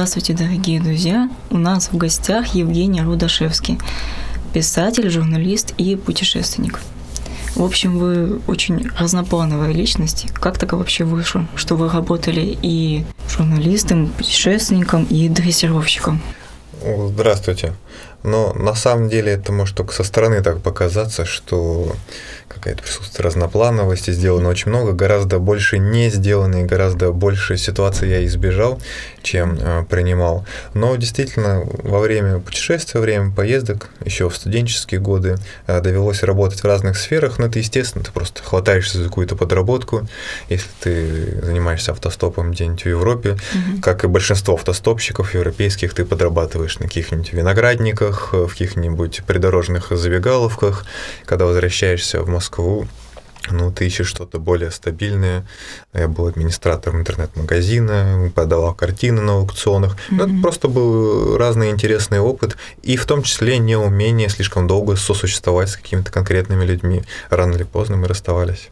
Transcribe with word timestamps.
Здравствуйте, 0.00 0.32
дорогие 0.32 0.80
друзья! 0.80 1.28
У 1.50 1.58
нас 1.58 1.90
в 1.92 1.96
гостях 1.98 2.54
Евгений 2.54 3.02
Рудашевский, 3.02 3.78
писатель, 4.54 5.10
журналист 5.10 5.74
и 5.76 5.94
путешественник. 5.94 6.80
В 7.54 7.62
общем, 7.62 7.98
вы 7.98 8.40
очень 8.46 8.88
разноплановая 8.98 9.72
личность. 9.72 10.28
Как 10.32 10.56
так 10.56 10.72
вообще 10.72 11.04
вышло, 11.04 11.46
что 11.54 11.76
вы 11.76 11.90
работали 11.90 12.58
и 12.62 13.04
журналистом, 13.28 14.08
путешественником, 14.08 15.04
и 15.04 15.28
дрессировщиком? 15.28 16.22
Здравствуйте. 16.82 17.74
Но 18.22 18.54
на 18.54 18.74
самом 18.74 19.10
деле 19.10 19.32
это 19.32 19.52
может 19.52 19.76
только 19.76 19.92
со 19.92 20.02
стороны 20.02 20.42
так 20.42 20.62
показаться, 20.62 21.26
что 21.26 21.94
какая-то 22.60 22.82
присутствие 22.82 23.24
разноплановости, 23.24 24.10
сделано 24.10 24.48
очень 24.50 24.70
много, 24.70 24.92
гораздо 24.92 25.38
больше 25.38 25.78
не 25.78 26.10
сделано 26.10 26.62
и 26.62 26.64
гораздо 26.64 27.10
больше 27.10 27.56
ситуаций 27.56 28.10
я 28.10 28.24
избежал, 28.26 28.80
чем 29.22 29.58
э, 29.58 29.84
принимал. 29.88 30.46
Но 30.74 30.94
действительно, 30.96 31.62
во 31.64 32.00
время 32.00 32.38
путешествия, 32.38 33.00
во 33.00 33.04
время 33.04 33.32
поездок, 33.32 33.88
еще 34.04 34.28
в 34.28 34.36
студенческие 34.36 35.00
годы, 35.00 35.36
э, 35.66 35.80
довелось 35.80 36.22
работать 36.22 36.62
в 36.62 36.66
разных 36.66 36.98
сферах, 36.98 37.38
но 37.38 37.46
это 37.46 37.58
естественно, 37.58 38.04
ты 38.04 38.12
просто 38.12 38.42
хватаешься 38.42 38.98
за 38.98 39.04
какую-то 39.04 39.36
подработку, 39.36 40.06
если 40.48 40.68
ты 40.80 41.40
занимаешься 41.42 41.92
автостопом 41.92 42.52
где-нибудь 42.52 42.84
в 42.84 42.88
Европе, 42.88 43.30
угу. 43.30 43.80
как 43.80 44.04
и 44.04 44.06
большинство 44.06 44.54
автостопщиков 44.54 45.34
европейских, 45.34 45.94
ты 45.94 46.04
подрабатываешь 46.04 46.78
на 46.78 46.86
каких-нибудь 46.86 47.32
виноградниках, 47.32 48.34
в 48.34 48.48
каких-нибудь 48.48 49.22
придорожных 49.26 49.88
забегаловках, 49.90 50.84
когда 51.24 51.46
возвращаешься 51.46 52.20
в 52.22 52.28
Москву, 52.28 52.49
Москву, 52.50 52.86
ну, 53.50 53.72
ты 53.72 53.86
ищешь 53.86 54.08
что-то 54.08 54.38
более 54.38 54.70
стабильное. 54.70 55.46
Я 55.94 56.08
был 56.08 56.26
администратором 56.26 57.00
интернет-магазина, 57.00 58.30
подавал 58.34 58.74
картины 58.74 59.22
на 59.22 59.34
аукционах. 59.34 59.94
Mm-hmm. 59.94 60.16
Ну, 60.16 60.24
это 60.24 60.42
просто 60.42 60.68
был 60.68 61.36
разный 61.36 61.70
интересный 61.70 62.18
опыт, 62.18 62.56
и 62.82 62.96
в 62.96 63.06
том 63.06 63.22
числе 63.22 63.58
неумение 63.58 64.28
слишком 64.28 64.66
долго 64.66 64.96
сосуществовать 64.96 65.70
с 65.70 65.76
какими-то 65.76 66.10
конкретными 66.10 66.64
людьми. 66.64 67.02
Рано 67.30 67.54
или 67.54 67.62
поздно 67.62 67.96
мы 67.96 68.08
расставались. 68.08 68.68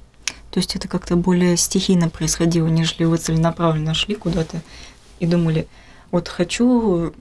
То 0.51 0.61
есть 0.61 0.77
это 0.77 0.89
как-то 0.89 1.17
более 1.17 1.57
стихийно 1.57 2.09
происходило, 2.09 2.67
нежели 2.67 3.05
вы 3.05 3.19
целенаправленно 3.19 3.95
шли 3.95 4.17
куда-то 4.17 4.61
и 5.21 5.27
думали, 5.27 5.69
вот 6.11 6.29
хочу 6.29 7.15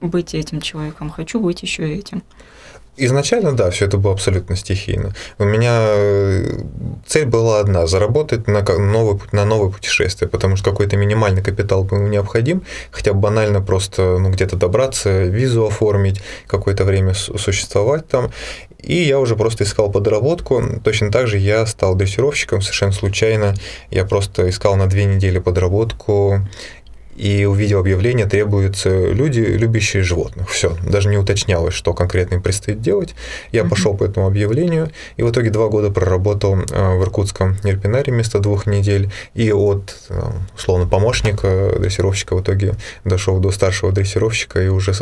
быть 0.00 0.34
этим 0.34 0.60
человеком, 0.60 1.10
хочу 1.10 1.40
быть 1.40 1.62
еще 1.62 1.92
этим. 1.92 2.22
Изначально, 2.98 3.52
да, 3.52 3.70
все 3.70 3.84
это 3.84 3.98
было 3.98 4.14
абсолютно 4.14 4.56
стихийно. 4.56 5.12
У 5.38 5.44
меня 5.44 5.84
э, 5.86 6.60
цель 7.06 7.26
была 7.26 7.60
одна– 7.60 7.86
заработать 7.86 8.48
на 8.48 8.62
новое, 8.62 9.20
на 9.32 9.44
новое 9.44 9.70
путешествие, 9.70 10.28
потому 10.30 10.56
что 10.56 10.70
какой-то 10.70 10.96
минимальный 10.96 11.42
капитал 11.42 11.84
был 11.84 11.98
необходим, 11.98 12.62
хотя 12.90 13.12
банально 13.12 13.60
просто 13.60 14.18
ну, 14.18 14.30
где-то 14.30 14.56
добраться, 14.56 15.24
визу 15.24 15.66
оформить, 15.66 16.22
какое-то 16.46 16.84
время 16.84 17.12
существовать 17.12 18.08
там. 18.08 18.30
И 18.78 18.94
я 18.94 19.18
уже 19.18 19.36
просто 19.36 19.64
искал 19.64 19.90
подработку. 19.90 20.62
Точно 20.82 21.10
так 21.10 21.26
же 21.26 21.38
я 21.38 21.66
стал 21.66 21.96
дрессировщиком 21.96 22.62
совершенно 22.62 22.92
случайно. 22.92 23.54
Я 23.90 24.04
просто 24.04 24.48
искал 24.48 24.76
на 24.76 24.86
две 24.86 25.04
недели 25.04 25.38
подработку 25.38 26.46
и 27.16 27.44
увидел 27.44 27.80
объявление, 27.80 28.26
требуются 28.26 28.90
люди, 29.12 29.40
любящие 29.40 30.02
животных. 30.02 30.50
Все, 30.50 30.76
даже 30.88 31.08
не 31.08 31.16
уточнялось, 31.16 31.74
что 31.74 31.94
конкретно 31.94 32.34
им 32.34 32.42
предстоит 32.42 32.80
делать. 32.80 33.14
Я 33.52 33.62
mm-hmm. 33.62 33.68
пошел 33.68 33.96
по 33.96 34.04
этому 34.04 34.26
объявлению, 34.26 34.90
и 35.16 35.22
в 35.22 35.30
итоге 35.30 35.50
два 35.50 35.68
года 35.68 35.90
проработал 35.90 36.56
э, 36.56 36.98
в 36.98 37.02
Иркутском 37.02 37.56
нерпинаре 37.64 38.12
вместо 38.12 38.38
двух 38.38 38.66
недель, 38.66 39.10
и 39.34 39.52
от, 39.52 39.96
э, 40.10 40.22
условно, 40.54 40.86
помощника 40.86 41.74
дрессировщика 41.78 42.36
в 42.36 42.42
итоге 42.42 42.74
дошел 43.04 43.38
до 43.38 43.50
старшего 43.50 43.92
дрессировщика 43.92 44.62
и 44.62 44.68
уже 44.68 44.92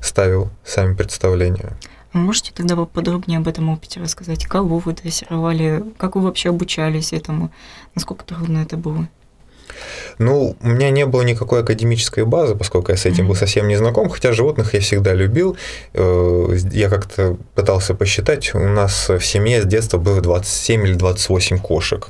ставил 0.00 0.50
сами 0.64 0.94
представления. 0.94 1.72
Можете 2.12 2.52
тогда 2.54 2.76
подробнее 2.76 3.38
об 3.38 3.48
этом 3.48 3.70
опыте 3.70 3.98
рассказать? 3.98 4.44
Кого 4.44 4.78
вы 4.78 4.92
дрессировали? 4.92 5.82
Как 5.96 6.14
вы 6.14 6.22
вообще 6.22 6.50
обучались 6.50 7.14
этому? 7.14 7.50
Насколько 7.94 8.24
трудно 8.24 8.58
это 8.58 8.76
было? 8.76 9.08
Ну, 10.18 10.56
у 10.60 10.68
меня 10.68 10.90
не 10.90 11.06
было 11.06 11.22
никакой 11.22 11.60
академической 11.60 12.24
базы, 12.24 12.54
поскольку 12.54 12.92
я 12.92 12.96
с 12.96 13.06
этим 13.06 13.28
был 13.28 13.34
совсем 13.34 13.68
не 13.68 13.76
знаком, 13.76 14.08
хотя 14.08 14.32
животных 14.32 14.74
я 14.74 14.80
всегда 14.80 15.14
любил. 15.14 15.56
Э, 15.94 16.56
я 16.72 16.88
как-то 16.88 17.36
пытался 17.54 17.94
посчитать, 17.94 18.54
у 18.54 18.58
нас 18.58 19.08
в 19.08 19.20
семье 19.20 19.62
с 19.62 19.64
детства 19.64 19.98
было 19.98 20.20
27 20.20 20.86
или 20.86 20.94
28 20.94 21.58
кошек 21.58 22.08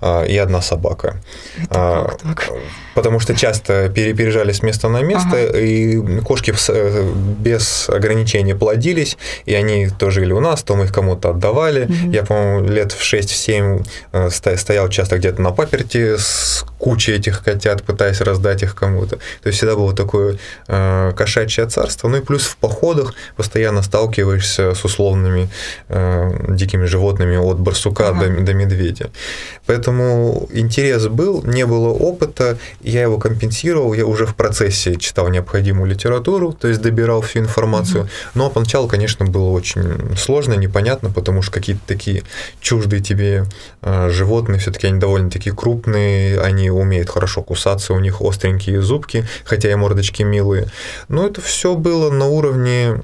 а, 0.00 0.24
и 0.24 0.36
одна 0.36 0.62
собака. 0.62 1.20
Это 1.56 1.68
а, 1.70 2.04
как 2.08 2.22
так? 2.22 2.52
Потому 2.98 3.20
что 3.20 3.32
часто 3.32 3.88
переезжали 3.94 4.50
с 4.50 4.60
места 4.60 4.88
на 4.88 5.02
место, 5.02 5.36
ага. 5.36 5.58
и 5.60 6.20
кошки 6.22 6.52
э, 6.68 7.12
без 7.38 7.88
ограничений 7.88 8.54
плодились, 8.54 9.16
и 9.46 9.54
они 9.54 9.88
то 9.88 10.10
жили 10.10 10.32
у 10.32 10.40
нас, 10.40 10.64
то 10.64 10.74
мы 10.74 10.86
их 10.86 10.92
кому-то 10.92 11.30
отдавали. 11.30 11.84
Угу. 11.84 12.12
Я, 12.12 12.24
по-моему, 12.24 12.68
лет 12.68 12.90
в 12.90 13.00
6-7 13.00 13.86
э, 14.12 14.30
стоял 14.56 14.88
часто 14.88 15.16
где-то 15.16 15.40
на 15.40 15.52
паперти 15.52 16.16
с 16.16 16.64
кучей 16.78 17.12
этих 17.12 17.44
котят, 17.44 17.84
пытаясь 17.84 18.20
раздать 18.20 18.64
их 18.64 18.74
кому-то. 18.74 19.16
То 19.42 19.46
есть 19.46 19.58
всегда 19.58 19.76
было 19.76 19.94
такое 19.94 20.38
э, 20.66 21.12
кошачье 21.16 21.66
царство. 21.66 22.08
Ну 22.08 22.16
и 22.16 22.20
плюс 22.20 22.46
в 22.46 22.56
походах 22.56 23.14
постоянно 23.36 23.82
сталкиваешься 23.82 24.74
с 24.74 24.84
условными 24.84 25.48
э, 25.88 26.30
дикими 26.48 26.86
животными 26.86 27.36
от 27.36 27.60
барсука 27.60 28.08
ага. 28.08 28.26
до, 28.26 28.40
до 28.40 28.54
медведя. 28.54 29.10
Поэтому 29.66 30.48
интерес 30.52 31.06
был, 31.06 31.44
не 31.44 31.64
было 31.64 31.90
опыта, 31.90 32.58
я 32.90 33.02
его 33.02 33.18
компенсировал, 33.18 33.92
я 33.92 34.06
уже 34.06 34.26
в 34.26 34.34
процессе 34.34 34.96
читал 34.96 35.28
необходимую 35.28 35.90
литературу, 35.90 36.52
то 36.52 36.68
есть 36.68 36.80
добирал 36.80 37.20
всю 37.20 37.40
информацию. 37.40 38.08
Но 38.34 38.50
поначалу, 38.50 38.88
конечно, 38.88 39.26
было 39.26 39.50
очень 39.50 40.16
сложно, 40.16 40.54
непонятно, 40.54 41.10
потому 41.10 41.42
что 41.42 41.52
какие-то 41.52 41.82
такие 41.86 42.22
чуждые 42.60 43.02
тебе 43.02 43.44
э, 43.82 44.10
животные, 44.10 44.58
все-таки 44.58 44.86
они 44.86 44.98
довольно-таки 44.98 45.50
крупные, 45.50 46.40
они 46.40 46.70
умеют 46.70 47.10
хорошо 47.10 47.42
кусаться, 47.42 47.92
у 47.92 48.00
них 48.00 48.20
остренькие 48.20 48.80
зубки, 48.82 49.26
хотя 49.44 49.70
и 49.70 49.74
мордочки 49.74 50.22
милые. 50.22 50.66
Но 51.08 51.26
это 51.26 51.40
все 51.40 51.74
было 51.74 52.10
на 52.10 52.26
уровне 52.26 53.02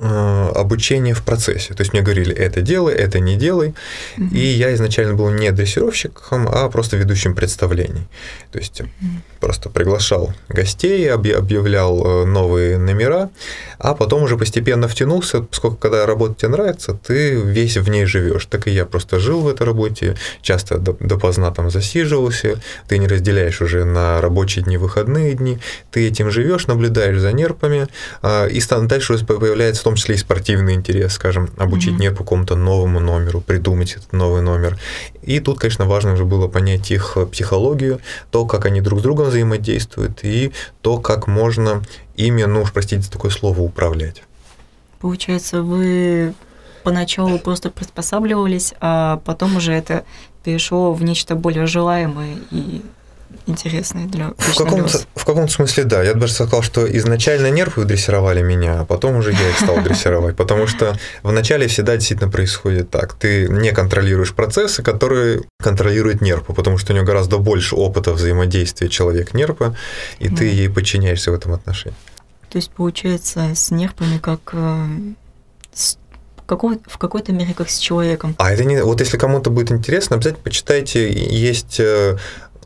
обучение 0.00 1.14
в 1.14 1.22
процессе. 1.22 1.74
То 1.74 1.80
есть 1.80 1.92
мне 1.92 2.02
говорили, 2.02 2.34
это 2.34 2.60
делай, 2.60 2.94
это 2.94 3.18
не 3.18 3.36
делай. 3.36 3.74
Угу. 4.16 4.34
И 4.34 4.38
я 4.38 4.72
изначально 4.74 5.14
был 5.14 5.30
не 5.30 5.50
дрессировщиком, 5.50 6.48
а 6.48 6.68
просто 6.68 6.96
ведущим 6.96 7.34
представлений. 7.34 8.06
То 8.52 8.58
есть 8.58 8.80
угу. 8.80 8.90
просто 9.40 9.70
приглашал 9.70 10.32
гостей, 10.48 11.10
объявлял 11.10 12.04
э, 12.04 12.24
новые 12.26 12.78
номера, 12.78 13.30
а 13.78 13.94
потом 13.94 14.22
уже 14.22 14.36
постепенно 14.36 14.88
втянулся, 14.88 15.42
поскольку 15.42 15.76
когда 15.76 16.06
работа 16.06 16.34
тебе 16.34 16.48
нравится, 16.48 16.94
ты 16.94 17.34
весь 17.34 17.76
в 17.76 17.88
ней 17.90 18.04
живешь. 18.04 18.46
Так 18.46 18.68
и 18.68 18.70
я 18.70 18.84
просто 18.86 19.18
жил 19.18 19.40
в 19.40 19.48
этой 19.48 19.66
работе, 19.66 20.16
часто 20.42 20.78
допоздна 20.78 21.50
там 21.50 21.70
засиживался, 21.70 22.60
ты 22.88 22.98
не 22.98 23.08
разделяешь 23.08 23.60
уже 23.60 23.84
на 23.84 24.20
рабочие 24.20 24.64
дни, 24.64 24.76
выходные 24.76 25.34
дни, 25.34 25.58
ты 25.90 26.06
этим 26.06 26.30
живешь, 26.30 26.66
наблюдаешь 26.66 27.18
за 27.18 27.32
нерпами, 27.32 27.88
а, 28.22 28.46
и 28.46 28.60
дальше 28.86 29.18
появляется 29.24 29.82
том 29.88 29.94
числе 29.94 30.16
и 30.16 30.18
спортивный 30.18 30.74
интерес, 30.74 31.14
скажем, 31.14 31.48
обучить 31.56 31.94
mm-hmm. 31.94 32.00
нерпу 32.00 32.22
какому-то 32.22 32.56
новому 32.56 33.00
номеру, 33.00 33.40
придумать 33.40 33.94
этот 33.94 34.12
новый 34.12 34.42
номер. 34.42 34.78
И 35.22 35.40
тут, 35.40 35.58
конечно, 35.58 35.86
важно 35.86 36.12
уже 36.12 36.26
было 36.26 36.46
понять 36.46 36.90
их 36.90 37.16
психологию, 37.32 38.00
то, 38.30 38.44
как 38.44 38.66
они 38.66 38.82
друг 38.82 39.00
с 39.00 39.02
другом 39.02 39.28
взаимодействуют, 39.28 40.24
и 40.24 40.52
то, 40.82 40.98
как 40.98 41.26
можно 41.26 41.82
ими, 42.16 42.42
ну 42.42 42.60
уж 42.60 42.72
простите 42.72 43.00
за 43.00 43.10
такое 43.10 43.30
слово, 43.30 43.62
управлять. 43.62 44.22
Получается, 45.00 45.62
вы 45.62 46.34
поначалу 46.82 47.38
просто 47.38 47.70
приспосабливались, 47.70 48.74
а 48.80 49.22
потом 49.24 49.56
уже 49.56 49.72
это 49.72 50.04
перешло 50.44 50.92
в 50.92 51.02
нечто 51.02 51.34
более 51.34 51.66
желаемое 51.66 52.36
и 52.50 52.82
интересные 53.46 54.06
для 54.06 54.32
в 54.36 54.56
каком-то, 54.56 55.00
в 55.14 55.24
каком-то 55.24 55.52
смысле, 55.52 55.84
да. 55.84 56.02
Я 56.02 56.14
даже 56.14 56.32
сказал, 56.32 56.62
что 56.62 56.86
изначально 56.96 57.50
нервы 57.50 57.84
дрессировали 57.84 58.42
меня, 58.42 58.80
а 58.80 58.84
потом 58.84 59.16
уже 59.16 59.32
я 59.32 59.50
их 59.50 59.58
стал 59.58 59.80
дрессировать. 59.82 60.36
Потому 60.36 60.66
что 60.66 60.96
вначале 61.22 61.66
всегда 61.68 61.96
действительно 61.96 62.30
происходит 62.30 62.90
так. 62.90 63.14
Ты 63.14 63.48
не 63.48 63.72
контролируешь 63.72 64.34
процессы, 64.34 64.82
которые 64.82 65.42
контролирует 65.62 66.20
нерпа, 66.20 66.52
потому 66.52 66.78
что 66.78 66.92
у 66.92 66.96
него 66.96 67.06
гораздо 67.06 67.38
больше 67.38 67.74
опыта 67.76 68.12
взаимодействия 68.12 68.88
человек-нерпа, 68.88 69.76
и 70.18 70.28
ты 70.28 70.44
ей 70.44 70.68
подчиняешься 70.68 71.30
в 71.30 71.34
этом 71.34 71.52
отношении. 71.52 71.96
То 72.50 72.56
есть, 72.56 72.70
получается, 72.70 73.50
с 73.54 73.70
нерпами 73.70 74.18
как 74.18 74.40
э, 74.52 74.86
с 75.74 75.98
какой, 76.48 76.80
в 76.86 76.96
какой-то 76.96 77.30
мере 77.32 77.52
как 77.52 77.68
с 77.68 77.78
человеком. 77.78 78.34
А 78.38 78.50
это 78.50 78.64
не... 78.64 78.82
Вот 78.82 79.00
если 79.00 79.18
кому-то 79.18 79.50
будет 79.50 79.70
интересно, 79.70 80.16
обязательно 80.16 80.42
почитайте. 80.42 81.12
Есть 81.12 81.78
э, 81.78 82.16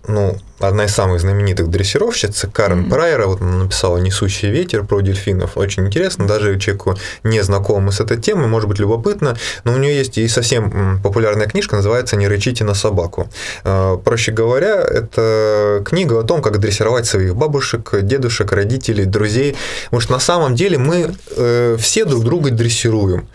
ну, 0.08 0.36
одна 0.58 0.84
из 0.84 0.94
самых 0.94 1.20
знаменитых 1.20 1.68
дрессировщиц, 1.68 2.46
Карен 2.52 2.84
mm-hmm. 2.84 2.90
Прайера, 2.90 3.26
вот 3.26 3.40
она 3.40 3.64
написала 3.64 3.98
«Несущий 3.98 4.50
ветер» 4.50 4.84
про 4.84 5.00
дельфинов. 5.00 5.56
Очень 5.56 5.86
интересно, 5.86 6.26
даже 6.26 6.58
человеку 6.58 6.96
не 7.22 7.40
знакомому 7.42 7.92
с 7.92 8.00
этой 8.00 8.18
темой, 8.18 8.46
может 8.46 8.68
быть 8.68 8.78
любопытно, 8.78 9.36
но 9.64 9.72
у 9.72 9.76
нее 9.76 9.96
есть 9.96 10.18
и 10.18 10.26
совсем 10.28 11.00
популярная 11.02 11.46
книжка, 11.46 11.76
называется 11.76 12.16
«Не 12.16 12.28
рычите 12.28 12.64
на 12.64 12.74
собаку». 12.74 13.28
А, 13.64 13.96
проще 13.96 14.32
говоря, 14.32 14.80
это 14.80 15.82
книга 15.84 16.20
о 16.20 16.24
том, 16.24 16.42
как 16.42 16.58
дрессировать 16.58 17.06
своих 17.06 17.36
бабушек, 17.36 17.90
дедушек, 18.02 18.52
родителей, 18.52 19.04
друзей, 19.04 19.56
потому 19.84 20.00
что 20.00 20.12
на 20.12 20.20
самом 20.20 20.54
деле 20.54 20.78
мы 20.78 21.14
э, 21.36 21.76
все 21.78 22.04
друг 22.04 22.24
друга 22.24 22.50
дрессируем. 22.50 23.28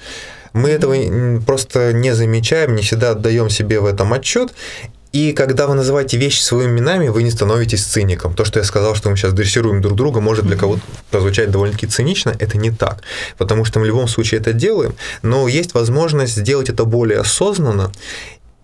Мы 0.53 0.69
этого 0.69 0.95
просто 1.45 1.93
не 1.93 2.15
замечаем, 2.15 2.75
не 2.75 2.81
всегда 2.81 3.11
отдаем 3.11 3.49
себе 3.49 3.79
в 3.79 3.85
этом 3.85 4.11
отчет, 4.13 4.53
и 5.11 5.31
когда 5.31 5.67
вы 5.67 5.75
называете 5.75 6.17
вещи 6.17 6.41
своими 6.41 6.71
именами, 6.71 7.07
вы 7.07 7.23
не 7.23 7.31
становитесь 7.31 7.83
циником. 7.83 8.33
То, 8.33 8.45
что 8.45 8.59
я 8.59 8.65
сказал, 8.65 8.95
что 8.95 9.09
мы 9.09 9.15
сейчас 9.17 9.33
дрессируем 9.33 9.81
друг 9.81 9.95
друга, 9.95 10.19
может 10.19 10.45
для 10.45 10.57
кого-то 10.57 10.81
прозвучать 11.11 11.49
довольно-таки 11.51 11.87
цинично, 11.87 12.35
это 12.37 12.57
не 12.57 12.71
так. 12.71 13.01
Потому 13.37 13.65
что 13.65 13.79
мы 13.79 13.85
в 13.85 13.87
любом 13.87 14.07
случае 14.07 14.41
это 14.41 14.53
делаем, 14.53 14.95
но 15.21 15.47
есть 15.47 15.73
возможность 15.73 16.35
сделать 16.35 16.69
это 16.69 16.85
более 16.85 17.19
осознанно 17.19 17.91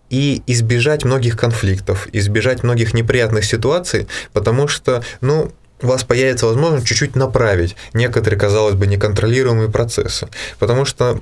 и 0.10 0.44
избежать 0.46 1.06
многих 1.06 1.38
конфликтов, 1.38 2.08
избежать 2.12 2.62
многих 2.64 2.94
неприятных 2.94 3.46
ситуаций, 3.46 4.08
потому 4.32 4.68
что, 4.68 5.04
ну, 5.22 5.52
у 5.82 5.88
вас 5.88 6.04
появится 6.04 6.46
возможность 6.46 6.88
чуть-чуть 6.88 7.16
направить 7.16 7.76
некоторые, 7.94 8.40
казалось 8.40 8.76
бы, 8.76 8.88
неконтролируемые 8.88 9.70
процессы. 9.70 10.30
Потому 10.60 10.86
что 10.86 11.22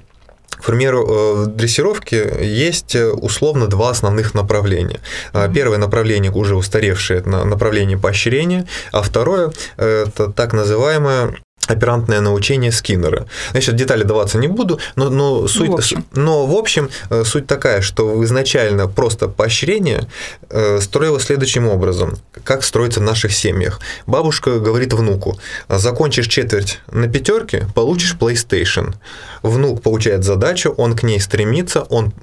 к 0.62 0.66
примеру, 0.66 1.08
э, 1.08 1.34
в 1.44 1.48
дрессировке 1.48 2.38
есть 2.42 2.96
э, 2.96 3.10
условно 3.10 3.68
два 3.68 3.90
основных 3.90 4.34
направления. 4.34 5.00
А, 5.34 5.50
первое 5.50 5.78
направление 5.78 6.32
уже 6.32 6.56
устаревшее, 6.56 7.20
это 7.20 7.30
направление 7.30 7.98
поощрения, 7.98 8.68
а 8.92 9.02
второе– 9.02 9.52
это 9.78 10.32
так 10.32 10.54
называемое 10.54 11.36
оперантное 11.72 12.22
научение 12.22 12.72
Скиннера. 12.72 13.28
Значит, 13.52 13.76
детали 13.76 14.04
даваться 14.04 14.38
не 14.38 14.48
буду, 14.48 14.80
но, 14.96 15.10
но, 15.10 15.48
суть, 15.48 15.70
в 15.70 15.74
общем. 15.74 16.06
но 16.14 16.46
в 16.46 16.56
общем 16.56 16.90
э, 17.10 17.24
суть 17.24 17.48
такая, 17.48 17.82
что 17.82 18.24
изначально 18.24 18.88
просто 18.88 19.28
поощрение 19.28 20.08
э, 20.50 20.80
строилось 20.82 21.24
следующим 21.24 21.68
образом. 21.68 22.18
Как 22.44 22.64
строится 22.64 23.00
в 23.00 23.04
наших 23.04 23.32
семьях. 23.34 23.80
Бабушка 24.08 24.60
говорит 24.60 24.94
внуку, 24.94 25.40
закончишь 25.70 26.28
четверть 26.28 26.80
на 26.92 27.08
пятерке, 27.08 27.68
получишь 27.74 28.16
PlayStation. 28.20 28.94
Внук 29.44 29.82
получает 29.82 30.24
задачу, 30.24 30.74
он 30.78 30.96
к 30.96 31.04
ней 31.04 31.20
стремится, 31.20 31.82
он 31.82 32.14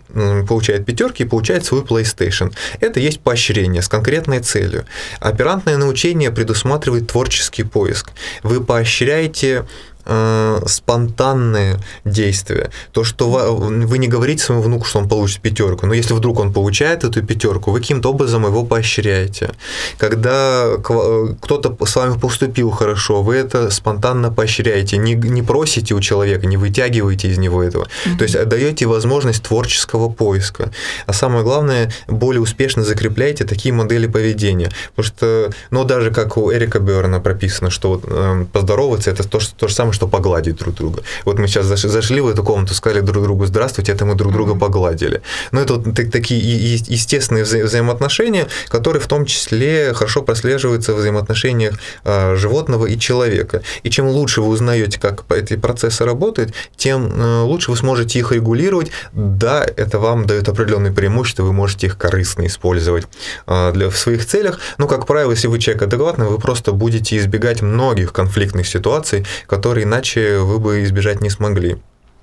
получает 0.46 0.86
пятерки 0.86 1.22
и 1.22 1.26
получает 1.26 1.64
свой 1.64 1.82
PlayStation. 1.82 2.52
Это 2.80 3.00
есть 3.00 3.20
поощрение 3.20 3.82
с 3.82 3.88
конкретной 3.88 4.40
целью. 4.40 4.84
Оперантное 5.20 5.76
научение 5.76 6.30
предусматривает 6.30 7.08
творческий 7.08 7.62
поиск. 7.62 8.10
Вы 8.42 8.62
поощряете 8.62 9.37
эти 9.38 9.64
э, 10.08 10.60
спонтанные 10.66 11.78
действия. 12.04 12.70
То, 12.92 13.04
что 13.04 13.28
вы 13.28 13.98
не 13.98 14.08
говорите 14.08 14.42
своему 14.42 14.62
внуку, 14.62 14.84
что 14.86 14.98
он 14.98 15.08
получит 15.08 15.40
пятерку, 15.40 15.86
но 15.86 15.94
если 15.94 16.14
вдруг 16.14 16.40
он 16.40 16.52
получает 16.52 17.04
эту 17.04 17.22
пятерку, 17.22 17.70
вы 17.70 17.80
каким-то 17.80 18.10
образом 18.10 18.44
его 18.44 18.64
поощряете. 18.64 19.50
Когда 19.98 20.64
э, 20.66 21.34
кто-то 21.40 21.76
с 21.86 21.96
вами 21.96 22.18
поступил 22.18 22.70
хорошо, 22.70 23.22
вы 23.22 23.36
это 23.36 23.70
спонтанно 23.70 24.32
поощряете, 24.32 24.96
не, 24.96 25.14
не 25.14 25.42
просите 25.42 25.94
у 25.94 26.00
человека, 26.00 26.46
не 26.46 26.56
вытягиваете 26.56 27.28
из 27.28 27.38
него 27.38 27.62
этого. 27.62 27.84
Mm-hmm. 27.84 28.16
То 28.16 28.24
есть 28.24 28.48
даете 28.48 28.86
возможность 28.86 29.42
творческого 29.42 30.08
поиска. 30.08 30.70
А 31.06 31.12
самое 31.12 31.44
главное, 31.44 31.92
более 32.06 32.40
успешно 32.40 32.84
закрепляете 32.84 33.44
такие 33.44 33.72
модели 33.74 34.06
поведения. 34.06 34.70
Потому 34.94 35.06
что, 35.06 35.50
ну, 35.70 35.84
даже 35.84 36.10
как 36.10 36.36
у 36.36 36.52
Эрика 36.52 36.78
Берна 36.80 37.20
прописано, 37.20 37.70
что 37.70 38.00
э, 38.02 38.44
поздороваться 38.52 39.10
это 39.10 39.28
то, 39.28 39.40
что, 39.40 39.54
то 39.54 39.68
же 39.68 39.74
самое, 39.74 39.92
что 39.98 40.06
погладить 40.06 40.56
друг 40.56 40.76
друга. 40.76 41.02
Вот 41.24 41.40
мы 41.40 41.48
сейчас 41.48 41.66
зашли 41.66 42.20
в 42.20 42.28
эту 42.28 42.44
комнату, 42.44 42.72
сказали 42.72 43.00
друг 43.00 43.24
другу 43.24 43.46
«здравствуйте», 43.46 43.90
это 43.90 44.04
мы 44.04 44.14
друг 44.14 44.32
друга 44.32 44.54
погладили. 44.54 45.22
Но 45.50 45.60
это 45.60 45.74
вот 45.74 45.94
такие 46.12 46.76
естественные 46.76 47.42
вза 47.42 47.58
взаимоотношения, 47.58 48.46
которые 48.68 49.02
в 49.02 49.08
том 49.08 49.26
числе 49.26 49.92
хорошо 49.94 50.22
прослеживаются 50.22 50.92
в 50.92 50.98
взаимоотношениях 50.98 51.74
а, 52.04 52.36
животного 52.36 52.86
и 52.86 52.96
человека. 52.96 53.62
И 53.82 53.90
чем 53.90 54.06
лучше 54.06 54.40
вы 54.40 54.48
узнаете, 54.50 55.00
как 55.00 55.24
эти 55.32 55.56
процессы 55.56 56.04
работают, 56.04 56.54
тем 56.76 57.10
э, 57.12 57.42
лучше 57.42 57.72
вы 57.72 57.76
сможете 57.76 58.20
их 58.20 58.30
регулировать. 58.30 58.92
Да, 59.12 59.66
это 59.76 59.98
вам 59.98 60.26
дает 60.26 60.48
определенные 60.48 60.92
преимущества, 60.92 61.42
вы 61.42 61.52
можете 61.52 61.88
их 61.88 61.98
корыстно 61.98 62.46
использовать 62.46 63.06
а, 63.46 63.72
для, 63.72 63.90
в 63.90 63.96
своих 63.96 64.24
целях, 64.24 64.60
но, 64.78 64.86
как 64.86 65.06
правило, 65.06 65.32
если 65.32 65.48
вы 65.48 65.58
человек 65.58 65.82
адекватный, 65.82 66.26
вы 66.26 66.38
просто 66.38 66.70
будете 66.70 67.16
избегать 67.16 67.62
многих 67.62 68.12
конфликтных 68.12 68.68
ситуаций, 68.68 69.26
которые 69.48 69.77
иначе 69.82 70.38
вы 70.38 70.58
бы 70.58 70.82
избежать 70.84 71.20
не 71.20 71.30
смогли. 71.30 71.78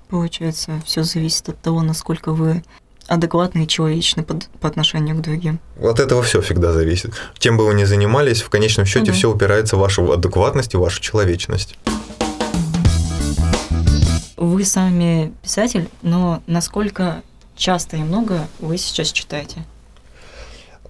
Получается, 0.08 0.80
все 0.84 1.02
зависит 1.02 1.48
от 1.48 1.60
того, 1.60 1.82
насколько 1.82 2.32
вы 2.32 2.62
адекватны 3.08 3.64
и 3.64 3.68
человечны 3.68 4.22
по, 4.22 4.38
по 4.60 4.68
отношению 4.68 5.16
к 5.16 5.20
другим. 5.20 5.60
От 5.80 6.00
этого 6.00 6.22
все 6.22 6.40
всегда 6.40 6.72
зависит. 6.72 7.12
Чем 7.38 7.56
бы 7.56 7.66
вы 7.66 7.74
ни 7.74 7.84
занимались, 7.84 8.42
в 8.42 8.50
конечном 8.50 8.86
счете 8.86 9.10
угу. 9.10 9.18
все 9.18 9.30
упирается 9.30 9.76
в 9.76 9.80
вашу 9.80 10.12
адекватность 10.12 10.74
и 10.74 10.76
вашу 10.76 11.00
человечность. 11.00 11.78
Вы 14.36 14.64
сами 14.64 15.32
писатель, 15.42 15.88
но 16.02 16.42
насколько 16.46 17.22
часто 17.56 17.96
и 17.96 18.00
много 18.00 18.46
вы 18.60 18.76
сейчас 18.78 19.12
читаете? 19.12 19.64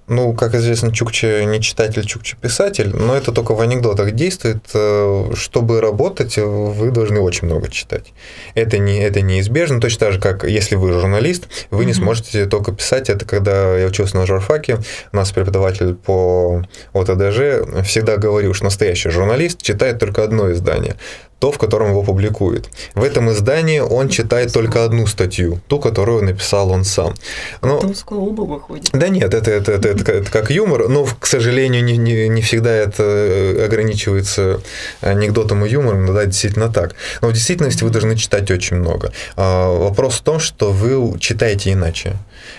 Ну, 0.08 0.34
как 0.34 0.54
известно, 0.54 0.92
Чукча 0.92 1.44
не 1.44 1.60
читатель, 1.60 2.06
Чукча 2.06 2.36
писатель, 2.36 2.94
но 2.94 3.16
это 3.16 3.32
только 3.32 3.54
в 3.54 3.60
анекдотах 3.60 4.12
действует. 4.12 4.58
Э, 4.72 5.32
чтобы 5.34 5.80
работать, 5.80 6.36
вы 6.36 6.92
должны 6.92 7.18
очень 7.18 7.48
много 7.48 7.68
читать. 7.68 8.12
Это, 8.54 8.78
не, 8.78 9.00
это 9.00 9.20
неизбежно, 9.20 9.80
точно 9.80 10.00
так 10.00 10.12
же, 10.12 10.20
как 10.20 10.44
если 10.44 10.76
вы 10.76 10.92
журналист, 10.92 11.48
вы 11.70 11.82
mm-hmm. 11.82 11.86
не 11.86 11.92
сможете 11.92 12.46
только 12.46 12.70
писать. 12.70 13.10
Это 13.10 13.24
когда 13.24 13.76
я 13.76 13.86
учился 13.86 14.16
на 14.16 14.26
журфаке, 14.26 14.78
у 15.12 15.16
нас 15.16 15.32
преподаватель 15.32 15.94
по 15.94 16.62
ОТДЖ 16.92 17.82
всегда 17.84 18.16
говорил, 18.16 18.54
что 18.54 18.64
настоящий 18.64 19.10
журналист 19.10 19.60
читает 19.60 19.98
только 19.98 20.22
одно 20.22 20.52
издание 20.52 20.94
то, 21.38 21.52
в 21.52 21.58
котором 21.58 21.90
его 21.90 22.02
публикуют. 22.02 22.68
В 22.94 23.02
этом 23.02 23.30
издании 23.30 23.80
он 23.80 24.08
читает 24.08 24.52
только 24.52 24.84
одну 24.84 25.06
статью, 25.06 25.60
ту, 25.68 25.78
которую 25.78 26.24
написал 26.24 26.70
он 26.70 26.84
сам. 26.84 27.14
Но... 27.62 27.78
Это 27.78 28.14
оба 28.14 28.42
выходит. 28.42 28.90
Да 28.92 29.08
нет, 29.08 29.34
это, 29.34 29.50
это, 29.50 29.72
это, 29.72 29.88
это, 29.88 30.12
это 30.12 30.30
как 30.30 30.50
юмор, 30.50 30.88
но, 30.88 31.04
к 31.04 31.26
сожалению, 31.26 31.84
не, 31.84 31.98
не, 31.98 32.28
не 32.28 32.40
всегда 32.40 32.70
это 32.70 33.02
э, 33.02 33.66
ограничивается 33.66 34.60
анекдотом 35.00 35.64
и 35.66 35.68
юмором, 35.68 36.06
да, 36.14 36.24
действительно 36.24 36.72
так. 36.72 36.94
Но 37.20 37.28
в 37.28 37.32
действительности 37.32 37.84
вы 37.84 37.90
должны 37.90 38.16
читать 38.16 38.50
очень 38.50 38.76
много. 38.76 39.12
А, 39.36 39.68
вопрос 39.68 40.14
в 40.14 40.22
том, 40.22 40.40
что 40.40 40.72
вы 40.72 41.18
читаете 41.18 41.72
иначе. 41.72 42.16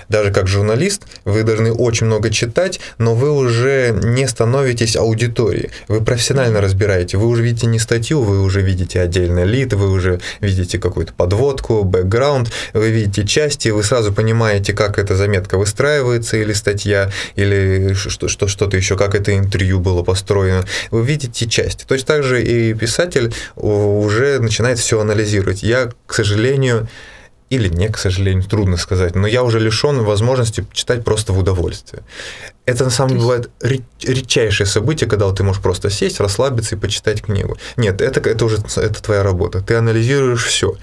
Даже 0.09 0.31
как 0.31 0.47
журналист 0.47 1.03
вы 1.25 1.43
должны 1.43 1.71
очень 1.71 2.07
много 2.07 2.29
читать, 2.29 2.79
но 2.97 3.15
вы 3.15 3.31
уже 3.31 3.91
не 4.03 4.27
становитесь 4.27 4.95
аудиторией. 4.95 5.69
Вы 5.87 6.01
профессионально 6.01 6.61
разбираете. 6.61 7.17
Вы 7.17 7.27
уже 7.27 7.43
видите 7.43 7.67
не 7.67 7.79
статью, 7.79 8.21
вы 8.21 8.41
уже 8.41 8.61
видите 8.61 8.99
отдельный 9.01 9.45
лид, 9.45 9.73
вы 9.73 9.91
уже 9.91 10.19
видите 10.39 10.79
какую-то 10.79 11.13
подводку, 11.13 11.83
бэкграунд, 11.83 12.51
вы 12.73 12.91
видите 12.91 13.25
части, 13.25 13.69
вы 13.69 13.83
сразу 13.83 14.13
понимаете, 14.13 14.73
как 14.73 14.99
эта 14.99 15.15
заметка 15.15 15.57
выстраивается, 15.57 16.37
или 16.37 16.53
статья, 16.53 17.11
или 17.35 17.93
что-то 17.93 18.77
еще, 18.77 18.97
как 18.97 19.15
это 19.15 19.37
интервью 19.37 19.79
было 19.79 20.03
построено. 20.03 20.65
Вы 20.91 21.05
видите 21.05 21.47
части. 21.47 21.85
Точно 21.87 22.07
так 22.07 22.23
же 22.23 22.43
и 22.43 22.73
писатель 22.73 23.33
уже 23.55 24.39
начинает 24.39 24.79
все 24.79 24.99
анализировать. 24.99 25.63
Я, 25.63 25.89
к 26.05 26.13
сожалению, 26.13 26.87
или 27.49 27.69
не, 27.69 27.87
к 27.87 27.97
сожалению, 27.97 28.43
трудно 28.43 28.77
сказать, 28.77 29.15
но 29.15 29.25
я 29.25 29.43
уже 29.43 29.59
лишен 29.59 30.03
возможности 30.03 30.65
читать 30.73 31.03
просто 31.03 31.31
в 31.31 31.39
удовольствие. 31.39 32.03
Это 32.65 32.83
на 32.83 32.89
самом 32.89 33.11
деле 33.11 33.21
бывает 33.21 33.49
редчайшее 33.61 34.67
событие, 34.67 35.09
когда 35.09 35.31
ты 35.31 35.43
можешь 35.43 35.61
просто 35.61 35.89
сесть, 35.89 36.19
расслабиться 36.19 36.75
и 36.75 36.77
почитать 36.77 37.21
книгу. 37.21 37.57
Нет, 37.77 38.01
это, 38.01 38.19
это 38.29 38.43
уже 38.43 38.57
это 38.57 39.01
твоя 39.01 39.23
работа. 39.23 39.61
Ты 39.61 39.75
анализируешь 39.75 40.43
все. 40.43 40.75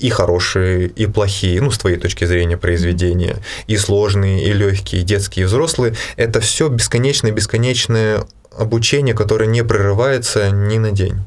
И 0.00 0.10
хорошие, 0.10 0.88
и 0.88 1.06
плохие, 1.06 1.60
ну, 1.60 1.70
с 1.70 1.78
твоей 1.78 1.96
точки 1.96 2.24
зрения, 2.24 2.56
произведения, 2.56 3.36
и 3.68 3.76
сложные, 3.76 4.44
и 4.44 4.52
легкие, 4.52 5.02
и 5.02 5.04
детские, 5.04 5.44
и 5.44 5.46
взрослые. 5.46 5.94
Это 6.16 6.40
все 6.40 6.68
бесконечное, 6.68 7.30
бесконечное 7.30 8.24
обучение, 8.56 9.14
которое 9.14 9.46
не 9.46 9.62
прерывается 9.62 10.50
ни 10.50 10.78
на 10.78 10.90
день. 10.90 11.20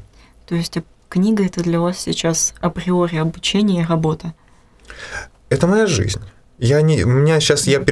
То 0.46 0.54
есть 0.54 0.76
книга 1.08 1.44
это 1.44 1.62
для 1.62 1.80
вас 1.80 1.98
сейчас 1.98 2.52
априори 2.60 3.16
обучение 3.16 3.82
и 3.82 3.86
работа? 3.86 4.34
Это 5.48 5.66
моя 5.66 5.86
жизнь. 5.86 6.20
Я 6.62 6.80
не, 6.80 7.02
у 7.02 7.08
меня 7.08 7.40
сейчас, 7.40 7.66
я, 7.66 7.82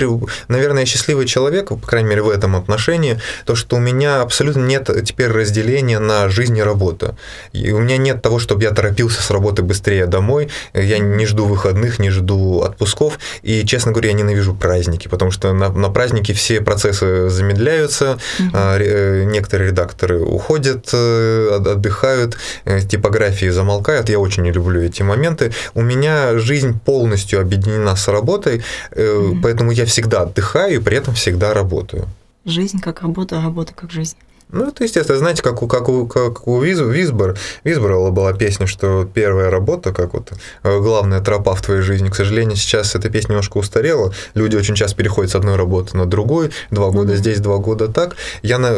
наверное, 0.46 0.84
счастливый 0.84 1.26
человек, 1.26 1.70
по 1.70 1.76
крайней 1.76 2.08
мере, 2.08 2.22
в 2.22 2.30
этом 2.30 2.54
отношении, 2.54 3.20
то, 3.44 3.56
что 3.56 3.76
у 3.76 3.80
меня 3.80 4.22
абсолютно 4.22 4.64
нет 4.64 4.88
теперь 5.04 5.26
разделения 5.26 5.98
на 5.98 6.28
жизнь 6.28 6.56
и 6.56 6.62
работу. 6.62 7.16
И 7.52 7.72
у 7.72 7.80
меня 7.80 7.96
нет 7.96 8.22
того, 8.22 8.38
чтобы 8.38 8.62
я 8.62 8.70
торопился 8.70 9.22
с 9.22 9.30
работы 9.32 9.62
быстрее 9.62 10.06
домой, 10.06 10.50
я 10.72 10.98
не 10.98 11.26
жду 11.26 11.46
выходных, 11.46 11.98
не 11.98 12.10
жду 12.10 12.60
отпусков, 12.62 13.18
и, 13.42 13.66
честно 13.66 13.90
говоря, 13.90 14.10
я 14.10 14.14
ненавижу 14.14 14.54
праздники, 14.54 15.08
потому 15.08 15.32
что 15.32 15.52
на, 15.52 15.70
на 15.70 15.88
праздники 15.88 16.32
все 16.32 16.60
процессы 16.60 17.28
замедляются, 17.28 18.20
mm-hmm. 18.38 19.24
некоторые 19.24 19.70
редакторы 19.70 20.20
уходят, 20.20 20.90
э, 20.92 21.56
отдыхают, 21.56 22.36
э, 22.66 22.82
типографии 22.82 23.48
замолкают, 23.48 24.08
я 24.08 24.20
очень 24.20 24.44
не 24.44 24.52
люблю 24.52 24.80
эти 24.80 25.02
моменты. 25.02 25.52
У 25.74 25.82
меня 25.82 26.38
жизнь 26.38 26.78
полностью 26.78 27.40
объединена 27.40 27.96
с 27.96 28.06
работой, 28.06 28.59
mm-hmm. 28.92 29.40
поэтому 29.42 29.70
я 29.72 29.84
всегда 29.84 30.22
отдыхаю 30.22 30.76
и 30.76 30.78
при 30.78 30.96
этом 30.96 31.14
всегда 31.14 31.54
работаю. 31.54 32.08
Жизнь 32.44 32.80
как 32.80 33.02
работа, 33.02 33.38
а 33.38 33.42
работа 33.42 33.74
как 33.74 33.90
жизнь. 33.90 34.16
Ну, 34.52 34.68
это 34.68 34.84
естественно. 34.84 35.18
Знаете, 35.18 35.42
как 35.42 35.62
у, 35.62 35.68
как 35.68 35.88
у, 35.88 36.06
как 36.06 36.48
у 36.48 36.60
Виз, 36.60 36.80
Визбор, 36.80 37.36
Визбора 37.62 38.10
была 38.10 38.32
песня, 38.32 38.66
что 38.66 39.08
первая 39.12 39.50
работа, 39.50 39.92
как 39.92 40.12
вот 40.14 40.32
э, 40.62 40.78
главная 40.80 41.20
тропа 41.20 41.54
в 41.54 41.62
твоей 41.62 41.82
жизни. 41.82 42.08
К 42.08 42.14
сожалению, 42.16 42.56
сейчас 42.56 42.94
эта 42.94 43.08
песня 43.10 43.30
немножко 43.30 43.58
устарела. 43.58 44.12
Люди 44.34 44.56
очень 44.56 44.74
часто 44.74 44.96
переходят 44.96 45.30
с 45.30 45.34
одной 45.36 45.56
работы 45.56 45.96
на 45.96 46.06
другую. 46.06 46.50
Два 46.70 46.90
года 46.90 47.12
mm-hmm. 47.12 47.16
здесь, 47.16 47.40
два 47.40 47.58
года 47.58 47.88
так. 47.88 48.16
Я 48.42 48.58
на, 48.58 48.74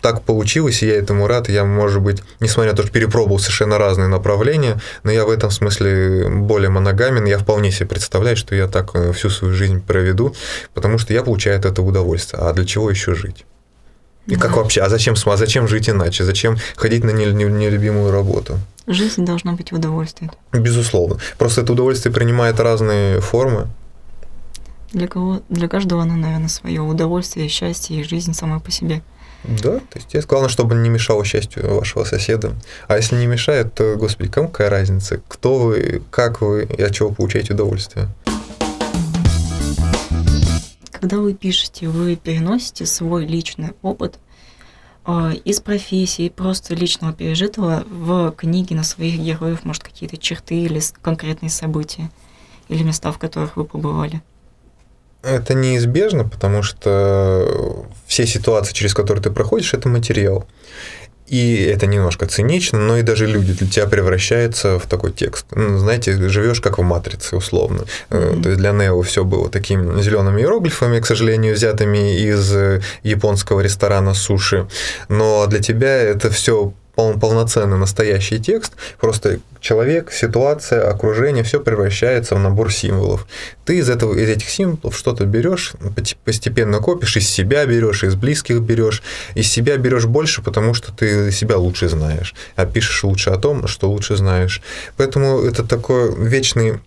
так 0.00 0.22
получилось, 0.22 0.82
и 0.82 0.86
я 0.86 0.96
этому 0.96 1.26
рад. 1.26 1.48
Я, 1.48 1.64
может 1.64 2.00
быть, 2.00 2.22
несмотря 2.40 2.72
на 2.72 2.76
то, 2.76 2.84
что 2.84 2.92
перепробовал 2.92 3.38
совершенно 3.38 3.78
разные 3.78 4.08
направления, 4.08 4.80
но 5.02 5.10
я 5.10 5.24
в 5.24 5.30
этом 5.30 5.50
смысле 5.50 6.28
более 6.28 6.70
моногамен. 6.70 7.24
Я 7.24 7.38
вполне 7.38 7.72
себе 7.72 7.86
представляю, 7.86 8.36
что 8.36 8.54
я 8.54 8.68
так 8.68 8.90
э, 8.94 9.12
всю 9.12 9.30
свою 9.30 9.54
жизнь 9.54 9.80
проведу, 9.80 10.34
потому 10.74 10.98
что 10.98 11.12
я 11.12 11.22
получаю 11.22 11.58
от 11.58 11.64
этого 11.64 11.86
удовольствие. 11.86 12.40
А 12.40 12.52
для 12.52 12.64
чего 12.64 12.90
еще 12.90 13.14
жить? 13.14 13.44
И 14.28 14.36
как 14.36 14.56
вообще, 14.56 14.82
а 14.82 14.88
зачем, 14.90 15.14
а 15.24 15.36
зачем 15.36 15.66
жить 15.66 15.88
иначе? 15.88 16.22
Зачем 16.22 16.58
ходить 16.76 17.02
на 17.02 17.10
нелюбимую 17.10 18.12
работу? 18.12 18.58
Жизнь 18.86 19.24
должна 19.24 19.52
быть 19.52 19.72
в 19.72 19.74
удовольствии. 19.74 20.30
Безусловно. 20.52 21.18
Просто 21.38 21.62
это 21.62 21.72
удовольствие 21.72 22.14
принимает 22.14 22.60
разные 22.60 23.20
формы. 23.20 23.68
Для 24.92 25.08
кого, 25.08 25.40
для 25.48 25.68
каждого 25.68 26.02
оно, 26.02 26.16
наверное, 26.16 26.48
свое 26.48 26.80
удовольствие, 26.82 27.48
счастье 27.48 28.00
и 28.00 28.04
жизнь 28.04 28.34
сама 28.34 28.60
по 28.60 28.70
себе. 28.70 29.02
Да, 29.44 29.78
то 29.78 29.98
есть 30.12 30.26
главное, 30.26 30.48
чтобы 30.48 30.74
не 30.74 30.88
мешало 30.88 31.24
счастью 31.24 31.76
вашего 31.76 32.04
соседа. 32.04 32.52
А 32.86 32.96
если 32.96 33.16
не 33.16 33.26
мешает, 33.26 33.72
то, 33.72 33.96
господи, 33.96 34.30
кому 34.30 34.48
какая 34.48 34.68
разница? 34.68 35.20
Кто 35.28 35.58
вы, 35.58 36.02
как 36.10 36.40
вы 36.40 36.64
и 36.64 36.82
от 36.82 36.92
чего 36.92 37.10
получаете 37.10 37.54
удовольствие? 37.54 38.08
Когда 41.00 41.18
вы 41.18 41.34
пишете, 41.34 41.88
вы 41.88 42.16
переносите 42.16 42.84
свой 42.84 43.24
личный 43.24 43.70
опыт 43.82 44.18
э, 45.06 45.34
из 45.44 45.60
профессии, 45.60 46.28
просто 46.28 46.74
личного 46.74 47.12
пережитого 47.12 47.84
в 47.88 48.32
книги 48.32 48.74
на 48.74 48.82
своих 48.82 49.20
героев, 49.20 49.64
может, 49.64 49.84
какие-то 49.84 50.16
черты 50.16 50.56
или 50.56 50.80
конкретные 51.00 51.50
события, 51.50 52.10
или 52.68 52.82
места, 52.82 53.12
в 53.12 53.18
которых 53.18 53.56
вы 53.56 53.64
побывали? 53.64 54.22
Это 55.22 55.54
неизбежно, 55.54 56.28
потому 56.28 56.62
что 56.62 57.86
все 58.06 58.26
ситуации, 58.26 58.72
через 58.72 58.94
которые 58.94 59.22
ты 59.22 59.30
проходишь, 59.30 59.74
это 59.74 59.88
материал. 59.88 60.46
И 61.28 61.62
это 61.64 61.86
немножко 61.86 62.26
цинично, 62.26 62.78
но 62.78 62.98
и 62.98 63.02
даже 63.02 63.26
люди 63.26 63.52
для 63.52 63.66
тебя 63.66 63.86
превращаются 63.86 64.78
в 64.78 64.86
такой 64.86 65.12
текст. 65.12 65.46
Ну, 65.54 65.78
знаете, 65.78 66.28
живешь 66.28 66.60
как 66.60 66.78
в 66.78 66.82
матрице, 66.82 67.36
условно. 67.36 67.84
Mm-hmm. 68.10 68.42
То 68.42 68.48
есть 68.48 68.60
для 68.60 68.72
Нео 68.72 69.02
все 69.02 69.24
было 69.24 69.50
такими 69.50 70.00
зелеными 70.00 70.40
иероглифами, 70.40 71.00
к 71.00 71.06
сожалению, 71.06 71.54
взятыми 71.54 72.18
из 72.18 72.54
э, 72.54 72.80
японского 73.02 73.60
ресторана 73.60 74.14
суши. 74.14 74.66
Но 75.08 75.46
для 75.46 75.60
тебя 75.60 75.96
это 75.96 76.30
все 76.30 76.72
полноценный 77.20 77.78
настоящий 77.78 78.40
текст, 78.40 78.72
просто 79.00 79.38
человек, 79.60 80.10
ситуация, 80.12 80.90
окружение, 80.90 81.44
все 81.44 81.60
превращается 81.60 82.34
в 82.34 82.40
набор 82.40 82.72
символов. 82.72 83.26
Ты 83.64 83.78
из, 83.78 83.88
этого, 83.88 84.14
из 84.14 84.28
этих 84.28 84.48
символов 84.48 84.96
что-то 84.96 85.24
берешь, 85.24 85.74
постепенно 86.24 86.78
копишь, 86.78 87.16
из 87.16 87.28
себя 87.28 87.64
берешь, 87.66 88.02
из 88.02 88.14
близких 88.14 88.60
берешь, 88.60 89.02
из 89.34 89.48
себя 89.50 89.76
берешь 89.76 90.06
больше, 90.06 90.42
потому 90.42 90.74
что 90.74 90.92
ты 90.92 91.30
себя 91.30 91.56
лучше 91.56 91.88
знаешь, 91.88 92.34
а 92.56 92.66
пишешь 92.66 93.04
лучше 93.04 93.30
о 93.30 93.36
том, 93.38 93.68
что 93.68 93.90
лучше 93.90 94.16
знаешь. 94.16 94.60
Поэтому 94.96 95.42
это 95.42 95.64
такой 95.64 96.14
вечный 96.16 96.80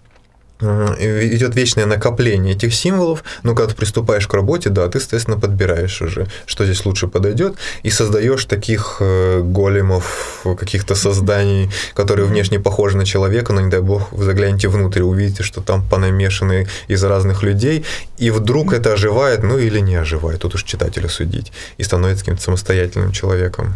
идет 0.62 1.56
вечное 1.56 1.86
накопление 1.86 2.54
этих 2.54 2.74
символов, 2.74 3.24
но 3.44 3.56
когда 3.56 3.72
ты 3.72 3.76
приступаешь 3.76 4.28
к 4.28 4.34
работе, 4.34 4.70
да, 4.70 4.88
ты, 4.88 5.00
естественно, 5.00 5.40
подбираешь 5.40 6.02
уже, 6.02 6.28
что 6.46 6.66
здесь 6.66 6.86
лучше 6.86 7.08
подойдет, 7.08 7.56
и 7.84 7.90
создаешь 7.90 8.46
таких 8.46 8.98
э, 9.00 9.42
големов, 9.44 10.46
каких-то 10.58 10.96
созданий, 10.96 11.70
которые 11.94 12.26
внешне 12.26 12.60
похожи 12.60 12.98
на 12.98 13.06
человека, 13.06 13.54
но, 13.54 13.62
не 13.62 13.70
дай 13.70 13.82
бог, 13.82 14.12
вы 14.12 14.24
заглянете 14.24 14.68
внутрь, 14.68 15.02
увидите, 15.02 15.44
что 15.44 15.62
там 15.62 15.84
понамешаны 15.88 16.68
из 16.88 17.04
разных 17.04 17.44
людей, 17.44 17.86
и 18.18 18.30
вдруг 18.30 18.74
это 18.74 18.94
оживает, 18.94 19.44
ну 19.44 19.58
или 19.58 19.80
не 19.80 19.96
оживает, 19.96 20.42
тут 20.42 20.56
уж 20.56 20.64
читателя 20.64 21.10
судить, 21.10 21.52
и 21.78 21.84
становится 21.84 22.24
каким-то 22.24 22.44
самостоятельным 22.44 23.12
человеком. 23.12 23.76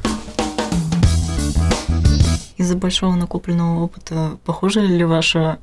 Из-за 2.57 2.75
большого 2.75 3.15
накопленного 3.15 3.83
опыта 3.83 4.37
похоже 4.45 4.81
ли 4.81 5.03
ваша 5.03 5.57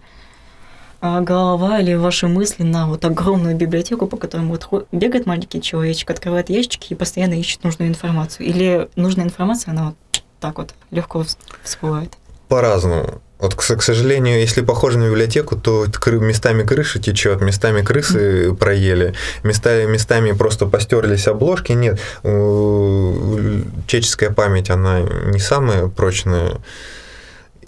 голова 1.03 1.81
или 1.81 1.95
ваши 1.95 2.29
мысли 2.29 2.63
на 2.63 2.87
вот 2.87 3.05
огромную 3.05 3.57
библиотеку, 3.57 4.07
по 4.07 4.17
которой 4.17 4.47
вот 4.47 4.87
бегает 4.93 5.27
маленький 5.27 5.61
человечек, 5.61 6.11
открывает 6.11 6.49
ящики 6.49 6.93
и 6.93 6.97
постоянно 6.97 7.35
ищет 7.35 7.65
нужную 7.65 7.91
информацию. 7.91 8.47
Или 8.47 8.89
нужная 8.97 9.25
информация, 9.25 9.73
она 9.73 9.87
вот 9.87 9.97
так 10.41 10.59
вот 10.59 10.75
легко 10.91 11.25
всплывает. 11.63 12.13
По-разному. 12.49 13.21
Вот, 13.39 13.55
к, 13.57 13.63
сожалению, 13.63 14.39
если 14.39 14.61
похоже 14.61 14.99
на 14.99 15.09
библиотеку, 15.09 15.57
то 15.57 15.87
местами 16.07 16.63
крыша 16.63 17.01
течет, 17.01 17.41
местами 17.41 17.83
крысы 17.83 18.55
проели, 18.55 19.15
местами, 19.43 19.91
местами 19.91 20.31
просто 20.31 20.67
постерлись 20.67 21.27
обложки. 21.27 21.73
Нет, 21.73 21.99
человеческая 22.23 24.31
память, 24.31 24.71
она 24.71 25.01
не 25.01 25.41
самая 25.41 25.89
прочная 25.89 26.61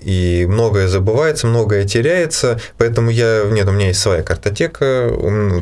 и 0.05 0.47
многое 0.47 0.87
забывается, 0.87 1.47
многое 1.47 1.85
теряется, 1.85 2.61
поэтому 2.77 3.11
я, 3.11 3.45
нет, 3.51 3.67
у 3.69 3.73
меня 3.73 3.89
есть 3.89 4.01
своя 4.01 4.23
картотека, 4.23 5.11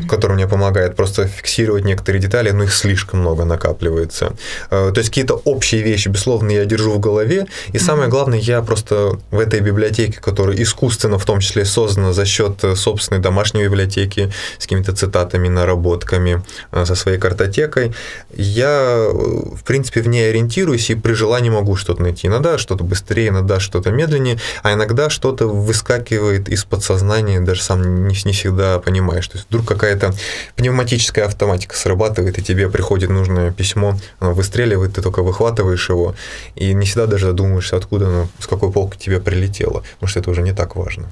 которая 0.09 0.37
мне 0.37 0.49
помогает 0.49 0.97
просто 0.97 1.29
фиксировать 1.29 1.85
некоторые 1.85 2.21
детали, 2.21 2.51
но 2.51 2.65
их 2.65 2.75
слишком 2.75 3.21
много 3.21 3.45
накапливается. 3.45 4.33
Э, 4.71 4.91
то 4.93 4.99
есть 4.99 5.11
какие-то 5.11 5.35
общие 5.45 5.83
вещи, 5.83 6.09
безусловно, 6.09 6.51
я 6.51 6.65
держу 6.65 6.93
в 6.93 6.99
голове, 6.99 7.47
и 7.73 7.79
самое 7.79 8.09
главное, 8.09 8.39
я 8.39 8.63
просто 8.63 9.19
в 9.31 9.39
этой 9.39 9.61
библиотеке, 9.61 10.21
которая 10.21 10.61
искусственно 10.61 11.19
в 11.19 11.25
том 11.25 11.41
числе 11.41 11.65
создана 11.65 12.13
за 12.13 12.25
счет 12.25 12.65
собственной 12.75 13.21
домашней 13.21 13.63
библиотеки 13.65 14.33
с 14.59 14.65
какими-то 14.65 14.93
цитатами, 14.93 15.49
наработками, 15.49 16.43
э, 16.73 16.85
со 16.85 16.95
своей 16.97 17.19
картотекой, 17.19 17.93
я, 18.35 19.07
в 19.09 19.63
принципе, 19.65 20.03
в 20.03 20.09
ней 20.09 20.31
ориентируюсь 20.31 20.91
и 20.91 20.97
при 20.97 21.13
желании 21.13 21.51
могу 21.51 21.77
что-то 21.77 22.03
найти. 22.03 22.27
Иногда 22.27 22.59
что-то 22.59 22.83
быстрее, 22.83 23.29
иногда 23.29 23.61
что-то 23.61 23.91
медленнее, 23.91 24.32
сознании, 24.33 24.39
а 24.63 24.73
иногда 24.73 25.11
что-то 25.11 25.47
выскакивает 25.47 26.49
из 26.49 26.65
подсознания, 26.65 27.41
даже 27.41 27.63
сам 27.63 28.09
не, 28.09 28.15
не 28.25 28.33
всегда 28.33 28.79
понимаешь. 28.79 29.29
То 29.29 29.37
есть 29.37 29.49
вдруг 29.49 29.67
какая-то 29.67 30.15
пневматическая 30.57 31.27
автоматика 31.27 31.77
срабатывает, 31.77 32.39
и 32.39 32.43
тебе 32.43 32.69
приходит 32.69 33.11
нужное 33.11 33.53
письмо, 33.53 33.97
оно 34.21 34.33
выстреливает, 34.35 34.95
ты 34.95 35.03
только 35.03 35.23
выхватываешь 35.23 35.89
его, 35.91 36.15
и 36.55 36.75
не 36.75 36.87
всегда 36.87 37.07
даже 37.07 37.27
задумываешься, 37.27 37.77
откуда 37.77 38.07
оно, 38.07 38.29
с 38.39 38.47
какой 38.47 38.71
полки 38.71 38.97
тебе 38.99 39.21
прилетело, 39.21 39.83
потому 39.95 40.09
что 40.09 40.21
это 40.21 40.31
уже 40.31 40.43
не 40.43 40.53
так 40.53 40.77
важно. 40.77 41.05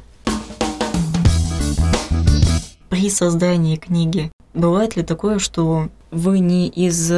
При 2.88 3.08
создании 3.10 3.76
книги 3.76 4.30
бывает 4.54 4.96
ли 4.96 5.02
такое, 5.02 5.38
что 5.38 5.88
вы 6.10 6.40
не 6.40 6.68
из 6.68 7.12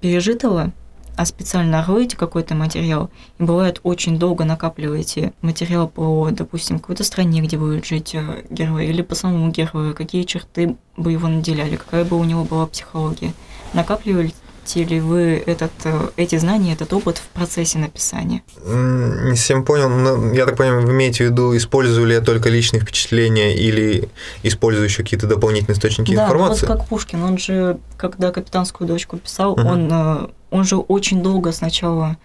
пережитого 0.00 0.72
а 1.20 1.26
специально 1.26 1.84
роете 1.84 2.16
какой-то 2.16 2.54
материал, 2.54 3.10
и 3.38 3.42
бывает 3.42 3.80
очень 3.82 4.18
долго 4.18 4.46
накапливаете 4.46 5.34
материал 5.42 5.86
по, 5.86 6.30
допустим, 6.30 6.78
какой-то 6.78 7.04
стране, 7.04 7.42
где 7.42 7.58
будет 7.58 7.84
жить 7.84 8.14
э, 8.14 8.44
герой, 8.48 8.86
или 8.86 9.02
по 9.02 9.14
самому 9.14 9.50
герою, 9.50 9.94
какие 9.94 10.22
черты 10.22 10.76
бы 10.96 11.12
его 11.12 11.28
наделяли, 11.28 11.76
какая 11.76 12.06
бы 12.06 12.16
у 12.16 12.24
него 12.24 12.44
была 12.44 12.66
психология. 12.66 13.34
Накапливали 13.74 14.32
ли 14.76 15.00
вы 15.00 15.42
этот, 15.44 15.72
э, 15.84 16.08
эти 16.16 16.38
знания, 16.38 16.72
этот 16.72 16.92
опыт 16.94 17.18
в 17.18 17.26
процессе 17.28 17.78
написания? 17.78 18.42
Не 18.64 19.36
совсем 19.36 19.64
понял. 19.64 19.90
Но, 19.90 20.32
я 20.32 20.46
так 20.46 20.56
понимаю, 20.56 20.86
вы 20.86 20.92
имеете 20.92 21.26
в 21.26 21.30
виду, 21.30 21.54
использую 21.56 22.06
ли 22.06 22.14
я 22.14 22.20
только 22.20 22.48
личные 22.48 22.80
впечатления 22.80 23.56
или 23.56 24.08
использую 24.42 24.84
еще 24.84 25.02
какие-то 25.02 25.26
дополнительные 25.26 25.76
источники 25.76 26.14
да, 26.14 26.24
информации? 26.24 26.66
Да, 26.66 26.72
вот 26.72 26.78
как 26.78 26.88
Пушкин. 26.88 27.22
Он 27.22 27.36
же, 27.36 27.78
когда 27.96 28.30
«Капитанскую 28.30 28.86
дочку» 28.86 29.18
писал, 29.18 29.52
угу. 29.52 29.62
он, 29.62 29.88
э, 29.90 30.28
он 30.50 30.64
же 30.64 30.76
очень 30.76 31.22
долго 31.22 31.52
сначала 31.52 32.16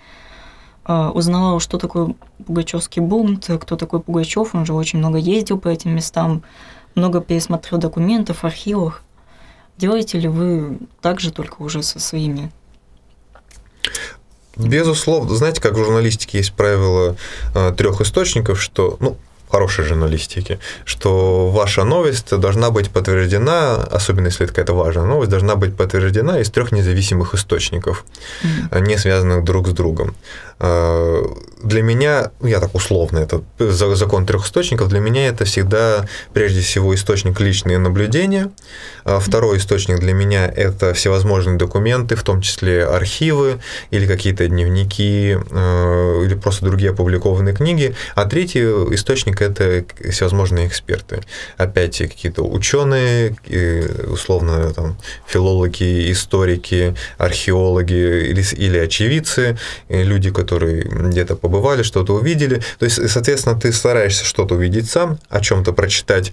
э, 0.88 1.12
узнавал, 1.14 1.60
что 1.60 1.78
такое 1.78 2.16
Пугачевский 2.46 3.02
бунт, 3.02 3.50
кто 3.62 3.76
такой 3.76 4.02
Пугачев, 4.02 4.56
он 4.56 4.66
же 4.66 4.74
очень 4.74 5.00
много 5.00 5.18
ездил 5.18 5.60
по 5.60 5.68
этим 5.68 5.96
местам, 5.96 6.44
много 6.96 7.22
пересмотрел 7.22 7.80
документов, 7.80 8.44
архивов. 8.44 9.04
Делаете 9.78 10.20
ли 10.20 10.28
вы 10.28 10.80
также 11.02 11.32
только 11.32 11.62
уже 11.62 11.84
со 11.84 12.00
своими? 12.00 12.52
Безусловно, 14.56 15.36
знаете, 15.36 15.62
как 15.62 15.74
в 15.74 15.84
журналистике 15.84 16.38
есть 16.38 16.54
правило 16.54 17.18
э, 17.54 17.74
трех 17.74 18.00
источников, 18.00 18.62
что, 18.62 18.96
ну, 19.02 19.18
хорошей 19.56 19.86
журналистики, 19.86 20.60
что 20.86 21.50
ваша 21.50 21.86
новость 21.86 22.40
должна 22.40 22.72
быть 22.72 22.90
подтверждена, 22.90 23.76
особенно 23.98 24.28
если 24.28 24.44
это 24.44 24.54
какая-то 24.54 24.74
важная 24.74 25.06
новость, 25.06 25.32
должна 25.32 25.56
быть 25.56 25.78
подтверждена 25.78 26.40
из 26.42 26.50
трех 26.50 26.74
независимых 26.74 27.34
источников, 27.34 28.04
mm-hmm. 28.44 28.82
не 28.82 28.98
связанных 28.98 29.44
друг 29.44 29.68
с 29.68 29.72
другом. 29.72 30.14
Э, 30.60 31.24
для 31.64 31.82
меня, 31.82 32.32
ну, 32.42 32.48
я 32.48 32.60
так 32.60 32.76
условно, 32.76 33.20
это 33.20 33.42
закон 33.60 34.26
трех 34.26 34.46
источников, 34.46 34.88
для 34.88 35.00
меня 35.00 35.28
это 35.28 35.46
всегда 35.46 36.06
прежде 36.34 36.62
всего 36.62 36.94
источник 36.94 37.40
личные 37.40 37.78
наблюдения. 37.78 38.52
А 39.04 39.20
второй 39.20 39.58
источник 39.58 40.00
для 40.00 40.14
меня 40.14 40.48
это 40.48 40.94
всевозможные 40.94 41.58
документы, 41.58 42.16
в 42.16 42.24
том 42.24 42.42
числе 42.42 42.86
архивы 42.86 43.60
или 43.90 44.06
какие-то 44.06 44.48
дневники 44.48 45.38
э, 45.38 46.22
или 46.26 46.36
просто 46.36 46.66
другие 46.66 46.92
опубликованные 46.92 47.56
книги. 47.56 47.96
А 48.16 48.26
третий 48.26 48.62
источник 48.94 49.42
это 49.42 49.86
всевозможные 50.10 50.68
эксперты. 50.68 51.22
Опять 51.58 51.98
какие-то 51.98 52.44
ученые, 52.44 53.36
условно 54.08 54.74
там, 54.74 54.98
филологи, 55.28 56.12
историки, 56.12 56.96
археологи 57.18 58.30
или, 58.30 58.44
или 58.56 58.78
очевидцы, 58.78 59.58
люди, 59.90 60.32
которые 60.32 60.45
где-то 60.46 61.36
побывали 61.36 61.84
что-то 61.84 62.14
увидели. 62.14 62.62
То 62.80 62.86
есть, 62.86 63.10
соответственно, 63.10 63.60
ты 63.60 63.72
стараешься 63.72 64.26
что-то 64.26 64.56
увидеть 64.56 64.90
сам, 64.90 65.18
о 65.30 65.42
чем-то 65.42 65.74
прочитать 65.74 66.32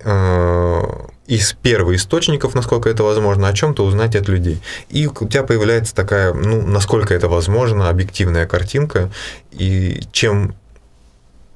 э, 0.00 0.82
из 1.26 1.52
первых 1.54 1.96
источников, 1.96 2.54
насколько 2.54 2.88
это 2.88 3.02
возможно, 3.02 3.48
о 3.48 3.52
чем-то 3.52 3.84
узнать 3.84 4.16
от 4.16 4.28
людей. 4.28 4.60
И 4.88 5.06
у 5.06 5.28
тебя 5.28 5.42
появляется 5.44 5.94
такая, 5.94 6.32
ну, 6.34 6.66
насколько 6.66 7.14
это 7.14 7.28
возможно, 7.28 7.88
объективная 7.88 8.46
картинка. 8.46 9.10
И 9.52 10.02
чем 10.12 10.54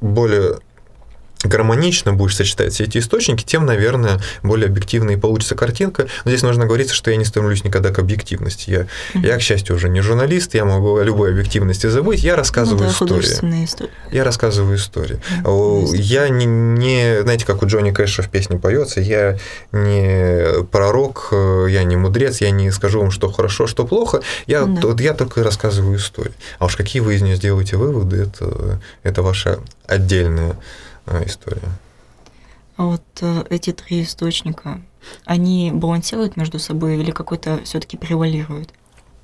более 0.01 0.59
гармонично 1.47 2.13
будешь 2.13 2.37
сочетать 2.37 2.73
все 2.73 2.85
эти 2.85 2.99
источники, 2.99 3.45
тем, 3.45 3.67
наверное, 3.67 4.21
более 4.43 4.67
объективно 4.67 5.13
и 5.13 5.17
получится 5.17 5.55
картинка. 5.55 6.07
Но 6.25 6.31
здесь 6.31 6.43
нужно 6.43 6.67
говориться, 6.67 6.95
что 6.95 7.11
я 7.11 7.17
не 7.17 7.25
стремлюсь 7.25 7.65
никогда 7.65 7.91
к 7.91 7.99
объективности. 7.99 8.71
Я, 8.71 8.81
mm-hmm. 8.81 9.27
я 9.27 9.37
к 9.37 9.43
счастью, 9.43 9.77
уже 9.77 9.89
не 9.89 10.01
журналист, 10.01 10.55
я 10.55 10.65
могу 10.65 10.97
о 10.97 11.03
любой 11.03 11.31
объективности 11.31 11.87
забыть, 11.87 12.23
я 12.23 12.37
рассказываю 12.37 12.79
ну, 12.79 12.87
да, 12.87 12.93
истории. 12.93 13.91
Я 14.11 14.25
рассказываю 14.25 14.77
истории. 14.77 15.21
Mm-hmm. 15.45 15.97
Я 15.97 16.29
не, 16.29 16.47
не, 16.47 17.23
знаете, 17.23 17.47
как 17.47 17.63
у 17.63 17.67
Джонни 17.67 17.91
Кэша 17.91 18.23
в 18.23 18.31
песне 18.31 18.59
поется, 18.59 19.01
я 19.01 19.39
не 19.73 20.63
пророк, 20.71 21.29
я 21.33 21.85
не 21.85 21.97
мудрец, 21.97 22.41
я 22.41 22.51
не 22.51 22.71
скажу 22.71 23.01
вам, 23.01 23.11
что 23.11 23.31
хорошо, 23.31 23.67
что 23.67 23.87
плохо, 23.87 24.23
я, 24.47 24.61
mm-hmm. 24.61 24.87
вот, 24.87 25.01
я 25.01 25.15
только 25.15 25.43
рассказываю 25.43 25.99
истории. 25.99 26.33
А 26.59 26.67
уж 26.67 26.77
какие 26.77 27.01
вы 27.01 27.15
из 27.15 27.23
нее 27.23 27.37
сделаете 27.37 27.77
выводы, 27.77 28.17
это, 28.17 28.81
это 29.03 29.23
ваша 29.23 29.59
отдельная 29.87 30.57
история. 31.25 31.69
А 32.77 32.85
вот 32.85 33.03
э, 33.23 33.45
эти 33.49 33.73
три 33.73 34.03
источника, 34.03 34.81
они 35.25 35.71
балансируют 35.73 36.37
между 36.37 36.59
собой 36.59 36.99
или 36.99 37.11
какой-то 37.11 37.61
все-таки 37.65 37.97
превалирует? 37.97 38.71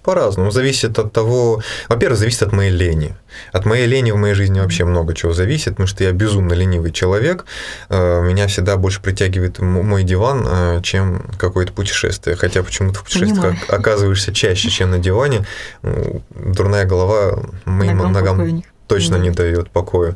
По-разному. 0.02 0.50
Зависит 0.50 0.98
от 0.98 1.12
того... 1.12 1.62
Во-первых, 1.88 2.18
зависит 2.18 2.42
от 2.42 2.52
моей 2.52 2.72
лени. 2.72 3.14
От 3.52 3.66
моей 3.66 3.86
лени 3.86 4.10
в 4.10 4.16
моей 4.16 4.34
жизни 4.34 4.58
вообще 4.58 4.84
много 4.84 5.14
чего 5.14 5.32
зависит, 5.32 5.70
потому 5.70 5.86
что 5.86 6.02
я 6.02 6.10
безумно 6.12 6.54
ленивый 6.54 6.90
человек. 6.92 7.44
Э, 7.88 8.20
меня 8.22 8.46
всегда 8.48 8.76
больше 8.76 9.00
притягивает 9.00 9.60
мой 9.60 10.02
диван, 10.02 10.44
э, 10.48 10.80
чем 10.82 11.24
какое-то 11.38 11.72
путешествие. 11.72 12.36
Хотя 12.36 12.62
почему-то 12.62 13.00
в 13.00 13.04
путешествиях 13.04 13.54
оказываешься 13.68 14.34
чаще, 14.34 14.70
чем 14.70 14.90
на 14.90 14.98
диване. 14.98 15.46
Дурная 15.82 16.84
голова 16.84 17.38
моим 17.66 17.98
ногам, 17.98 18.12
ногам 18.12 18.62
точно 18.92 19.16
не 19.16 19.30
дает 19.30 19.70
покоя. 19.70 20.14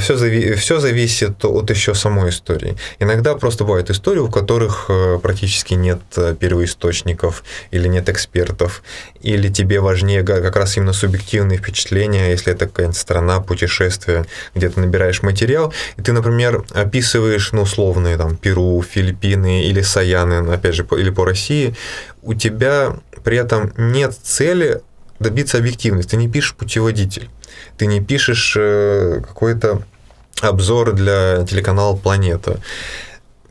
Все, 0.00 0.14
зави- 0.14 0.54
все 0.54 0.78
зависит 0.80 1.44
от 1.44 1.70
еще 1.70 1.94
самой 1.94 2.30
истории. 2.30 2.76
Иногда 3.00 3.34
просто 3.34 3.64
бывают 3.64 3.90
истории, 3.90 4.20
у 4.20 4.30
которых 4.30 4.86
э, 4.88 5.18
практически 5.22 5.74
нет 5.74 6.00
э, 6.16 6.34
первоисточников 6.38 7.42
или 7.72 7.88
нет 7.88 8.08
экспертов, 8.08 8.82
или 9.20 9.48
тебе 9.48 9.80
важнее 9.80 10.22
как 10.22 10.56
раз 10.56 10.76
именно 10.76 10.92
субъективные 10.92 11.58
впечатления, 11.58 12.30
если 12.30 12.52
это 12.52 12.66
какая-нибудь 12.66 12.96
страна, 12.96 13.40
путешествие, 13.40 14.26
где 14.54 14.68
ты 14.68 14.80
набираешь 14.80 15.22
материал, 15.22 15.72
и 15.96 16.02
ты, 16.02 16.12
например, 16.12 16.64
описываешь, 16.72 17.52
ну, 17.52 17.62
условные, 17.62 18.16
там, 18.16 18.36
Перу, 18.36 18.82
Филиппины 18.82 19.64
или 19.64 19.82
Саяны, 19.82 20.52
опять 20.52 20.74
же, 20.74 20.86
или 20.92 21.10
по 21.10 21.24
России, 21.24 21.74
у 22.22 22.34
тебя 22.34 22.96
при 23.24 23.38
этом 23.38 23.72
нет 23.76 24.14
цели 24.22 24.80
добиться 25.18 25.58
объективности, 25.58 26.10
ты 26.10 26.16
не 26.16 26.28
пишешь 26.28 26.54
путеводитель. 26.54 27.28
Ты 27.76 27.86
не 27.86 28.00
пишешь 28.00 28.54
э, 28.58 29.20
какой-то 29.26 29.82
обзор 30.40 30.92
для 30.92 31.44
телеканала 31.48 31.96
«Планета» 31.96 32.60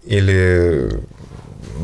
или 0.04 1.02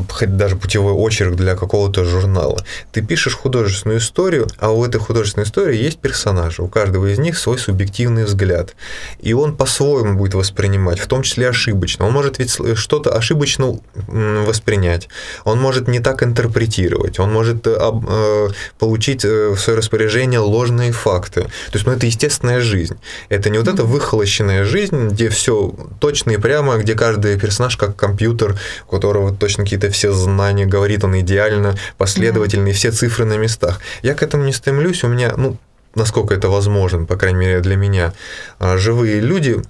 хоть 0.08 0.36
даже 0.36 0.56
путевой 0.56 0.92
очерк 0.92 1.34
для 1.34 1.54
какого-то 1.56 2.04
журнала. 2.04 2.64
Ты 2.92 3.02
пишешь 3.02 3.34
художественную 3.34 3.98
историю, 3.98 4.48
а 4.58 4.70
у 4.70 4.84
этой 4.84 5.00
художественной 5.00 5.44
истории 5.44 5.76
есть 5.76 5.98
персонажи. 5.98 6.62
У 6.62 6.68
каждого 6.68 7.06
из 7.06 7.18
них 7.18 7.38
свой 7.38 7.58
субъективный 7.58 8.24
взгляд. 8.24 8.74
И 9.20 9.32
он 9.32 9.56
по-своему 9.56 10.16
будет 10.16 10.34
воспринимать, 10.34 10.98
в 10.98 11.06
том 11.06 11.22
числе 11.22 11.48
ошибочно. 11.48 12.06
Он 12.06 12.12
может 12.12 12.38
ведь 12.38 12.56
что-то 12.76 13.14
ошибочно 13.14 13.78
воспринять. 14.08 15.08
Он 15.44 15.60
может 15.60 15.88
не 15.88 16.00
так 16.00 16.22
интерпретировать. 16.22 17.18
Он 17.18 17.32
может 17.32 17.66
э, 17.66 17.76
э, 17.78 18.48
получить 18.78 19.24
э, 19.24 19.50
в 19.50 19.58
свое 19.58 19.78
распоряжение 19.78 20.40
ложные 20.40 20.92
факты. 20.92 21.42
То 21.42 21.74
есть, 21.74 21.86
ну, 21.86 21.92
это 21.92 22.06
естественная 22.06 22.60
жизнь. 22.60 22.98
Это 23.28 23.50
не 23.50 23.58
вот 23.58 23.68
эта 23.68 23.84
выхолощенная 23.84 24.64
жизнь, 24.64 25.08
где 25.08 25.28
все 25.28 25.74
точно 26.00 26.32
и 26.32 26.36
прямо, 26.36 26.78
где 26.78 26.94
каждый 26.94 27.38
персонаж 27.38 27.76
как 27.76 27.96
компьютер, 27.96 28.58
у 28.86 28.90
которого 28.90 29.34
точно 29.34 29.64
какие-то 29.80 29.94
все 29.94 30.12
знания, 30.12 30.66
говорит 30.66 31.04
он 31.04 31.18
идеально, 31.20 31.74
последовательный, 31.96 32.72
mm-hmm. 32.72 32.74
все 32.74 32.90
цифры 32.92 33.24
на 33.24 33.36
местах. 33.38 33.80
Я 34.02 34.14
к 34.14 34.22
этому 34.22 34.44
не 34.44 34.52
стремлюсь, 34.52 35.04
у 35.04 35.08
меня, 35.08 35.32
ну, 35.36 35.56
насколько 35.94 36.34
это 36.34 36.48
возможно, 36.48 37.06
по 37.06 37.16
крайней 37.16 37.38
мере 37.38 37.60
для 37.60 37.76
меня, 37.76 38.12
а, 38.58 38.76
живые 38.76 39.20
люди 39.20 39.62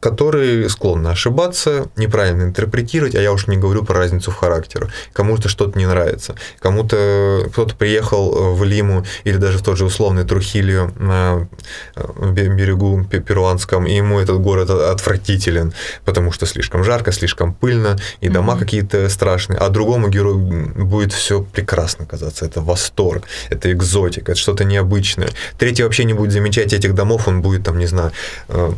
которые 0.00 0.68
склонны 0.70 1.08
ошибаться, 1.08 1.88
неправильно 1.96 2.44
интерпретировать, 2.44 3.14
а 3.14 3.20
я 3.20 3.32
уж 3.32 3.46
не 3.46 3.58
говорю 3.58 3.84
про 3.84 3.98
разницу 3.98 4.30
в 4.30 4.34
характере. 4.34 4.88
Кому-то 5.12 5.48
что-то 5.48 5.78
не 5.78 5.86
нравится, 5.86 6.34
кому-то 6.58 7.46
кто-то 7.52 7.76
приехал 7.76 8.34
э, 8.34 8.54
в 8.54 8.64
Лиму 8.64 9.04
или 9.24 9.36
даже 9.36 9.58
в 9.58 9.62
тот 9.62 9.76
же 9.76 9.84
условный 9.84 10.24
Трухилью 10.24 10.92
на 10.98 11.48
э, 11.96 12.30
берегу 12.32 13.04
перуанском, 13.04 13.86
и 13.86 13.94
ему 13.94 14.18
этот 14.18 14.40
город 14.40 14.70
отвратителен, 14.70 15.74
потому 16.04 16.32
что 16.32 16.46
слишком 16.46 16.82
жарко, 16.82 17.12
слишком 17.12 17.52
пыльно, 17.52 17.98
и 18.20 18.28
дома 18.28 18.54
mm-hmm. 18.54 18.58
какие-то 18.58 19.08
страшные, 19.10 19.58
а 19.58 19.68
другому 19.68 20.08
герою 20.08 20.38
будет 20.38 21.12
все 21.12 21.42
прекрасно 21.42 22.06
казаться. 22.06 22.46
Это 22.46 22.62
восторг, 22.62 23.24
это 23.50 23.70
экзотика, 23.70 24.32
это 24.32 24.40
что-то 24.40 24.64
необычное. 24.64 25.28
Третий 25.58 25.82
вообще 25.82 26.04
не 26.04 26.14
будет 26.14 26.32
замечать 26.32 26.72
этих 26.72 26.94
домов, 26.94 27.28
он 27.28 27.42
будет 27.42 27.64
там, 27.64 27.78
не 27.78 27.86
знаю, 27.86 28.12
э, 28.48 28.72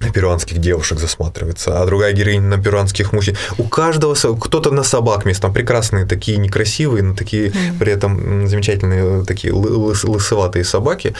на 0.00 0.10
перуанских 0.10 0.58
девушек 0.58 0.98
засматривается, 0.98 1.80
а 1.80 1.86
другая 1.86 2.12
героиня 2.12 2.48
на 2.56 2.62
перуанских 2.62 3.12
мужчин. 3.12 3.36
У 3.58 3.64
каждого 3.64 4.14
кто-то 4.14 4.70
на 4.70 4.82
собак 4.82 5.26
мест, 5.26 5.40
там 5.40 5.52
прекрасные 5.52 6.06
такие 6.06 6.38
некрасивые, 6.38 7.02
но 7.02 7.14
такие 7.14 7.48
mm. 7.48 7.78
при 7.78 7.92
этом 7.92 8.48
замечательные 8.48 9.24
такие 9.24 9.52
лыс, 9.52 10.04
лысоватые 10.04 10.64
собаки. 10.64 11.14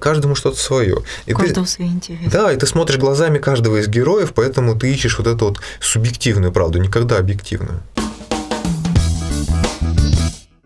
Каждому 0.00 0.34
что-то 0.34 0.58
свое. 0.58 1.02
И 1.26 1.32
каждого 1.32 1.66
ты, 1.66 1.72
свои 1.72 1.88
интересы. 1.88 2.30
Да, 2.30 2.52
и 2.52 2.56
ты 2.56 2.66
смотришь 2.66 2.98
глазами 2.98 3.38
каждого 3.38 3.78
из 3.78 3.88
героев, 3.88 4.32
поэтому 4.34 4.76
ты 4.76 4.92
ищешь 4.92 5.18
вот 5.18 5.26
эту 5.26 5.46
вот 5.46 5.60
субъективную 5.80 6.52
правду, 6.52 6.78
никогда 6.78 7.18
объективную. 7.18 7.82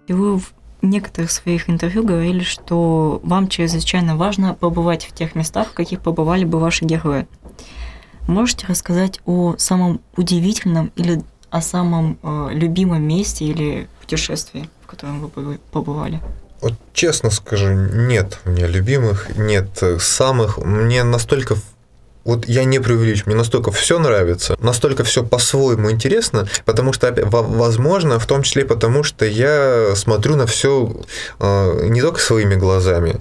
Вы 0.09 0.41
некоторых 0.83 1.31
своих 1.31 1.69
интервью 1.69 2.05
говорили, 2.05 2.43
что 2.43 3.21
вам 3.23 3.49
чрезвычайно 3.49 4.17
важно 4.17 4.55
побывать 4.55 5.05
в 5.05 5.13
тех 5.13 5.35
местах, 5.35 5.69
в 5.69 5.73
каких 5.73 6.01
побывали 6.01 6.45
бы 6.45 6.59
ваши 6.59 6.85
герои. 6.85 7.27
Можете 8.27 8.67
рассказать 8.67 9.21
о 9.25 9.55
самом 9.59 10.01
удивительном 10.17 10.93
или 10.97 11.23
о 11.51 11.63
самом 11.63 12.19
э, 12.23 12.49
любимом 12.53 13.03
месте 13.03 13.47
или 13.47 13.89
путешествии, 14.01 14.69
в 14.83 14.87
котором 14.87 15.31
вы 15.35 15.59
побывали? 15.73 16.21
Вот 16.61 16.75
честно 16.93 17.31
скажу, 17.31 17.73
нет 17.73 18.41
у 18.45 18.51
меня 18.51 18.67
любимых, 18.67 19.37
нет 19.37 19.83
самых. 19.99 20.59
Мне 20.59 21.05
настолько 21.05 21.57
вот 22.25 22.47
я 22.49 22.65
не 22.65 22.79
преувеличу, 22.79 23.25
мне 23.27 23.35
настолько 23.35 23.71
все 23.71 23.99
нравится, 23.99 24.57
настолько 24.61 25.05
все 25.05 25.25
по-своему 25.25 25.91
интересно, 25.91 26.49
потому 26.65 26.93
что, 26.93 27.15
возможно, 27.31 28.19
в 28.19 28.27
том 28.27 28.43
числе 28.43 28.65
потому, 28.65 29.03
что 29.03 29.25
я 29.25 29.95
смотрю 29.95 30.37
на 30.37 30.47
все 30.47 30.93
э, 31.41 31.87
не 31.89 32.03
только 32.03 32.21
своими 32.21 32.55
глазами, 32.55 33.17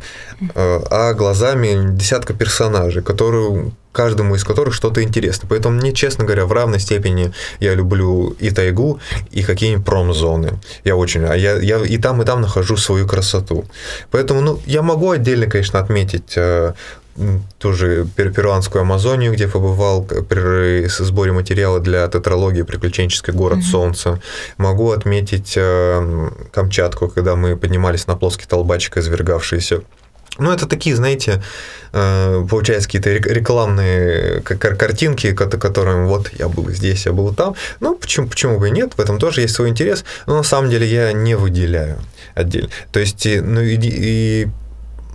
э, 0.54 0.82
а 0.90 1.14
глазами 1.14 1.96
десятка 1.96 2.34
персонажей, 2.34 3.02
которые 3.02 3.72
каждому 3.98 4.36
из 4.36 4.44
которых 4.44 4.76
что-то 4.76 5.02
интересно. 5.02 5.48
Поэтому 5.50 5.76
мне, 5.76 5.92
честно 5.92 6.24
говоря, 6.24 6.46
в 6.46 6.52
равной 6.52 6.80
степени 6.80 7.34
я 7.60 7.74
люблю 7.74 8.36
и 8.40 8.52
тайгу, 8.52 9.00
и 9.32 9.42
какие-нибудь 9.42 9.86
промзоны. 9.86 10.60
Я 10.84 10.96
очень... 10.96 11.26
А 11.26 11.36
я, 11.36 11.58
я 11.58 11.80
и 11.80 11.98
там, 11.98 12.22
и 12.22 12.26
там 12.26 12.42
нахожу 12.42 12.78
свою 12.78 13.08
красоту. 13.08 13.66
Поэтому, 14.12 14.42
ну, 14.42 14.60
я 14.68 14.84
могу 14.84 15.10
отдельно, 15.10 15.48
конечно, 15.48 15.80
отметить 15.80 16.34
э, 16.36 16.74
тоже 17.58 18.06
перуанскую 18.16 18.82
Амазонию, 18.82 19.34
где 19.34 19.48
побывал 19.48 20.04
при 20.04 20.88
сборе 20.88 21.32
материала 21.32 21.80
для 21.80 22.08
тетралогии 22.08 22.62
«Приключенческий 22.62 23.34
город 23.34 23.60
mm-hmm. 23.60 23.72
солнца». 23.72 24.22
Могу 24.58 24.92
отметить 24.92 25.54
э, 25.56 26.30
Камчатку, 26.52 27.08
когда 27.08 27.36
мы 27.36 27.56
поднимались 27.56 28.08
на 28.08 28.16
плоский 28.16 28.46
толбачик, 28.46 28.98
извергавшийся 28.98 29.82
ну, 30.40 30.52
это 30.52 30.68
такие, 30.68 30.96
знаете, 30.96 31.42
э, 31.94 32.46
получается, 32.50 32.88
какие-то 32.88 33.12
рекламные 33.12 34.42
картинки, 34.42 35.34
которым 35.34 36.08
вот 36.08 36.30
я 36.38 36.48
был 36.48 36.70
здесь, 36.70 37.06
я 37.06 37.12
был 37.12 37.34
там. 37.34 37.56
Ну, 37.80 37.96
почему, 37.96 38.28
почему 38.28 38.60
бы 38.60 38.68
и 38.68 38.72
нет, 38.72 38.94
в 38.96 39.00
этом 39.00 39.20
тоже 39.20 39.42
есть 39.42 39.56
свой 39.56 39.70
интерес, 39.70 40.06
но 40.28 40.38
на 40.38 40.44
самом 40.44 40.70
деле 40.70 40.86
я 40.86 41.12
не 41.12 41.36
выделяю 41.36 41.98
отдельно. 42.36 42.70
То 42.92 43.00
есть, 43.00 43.26
ну, 43.26 43.62
и, 43.62 43.78
и 43.82 44.48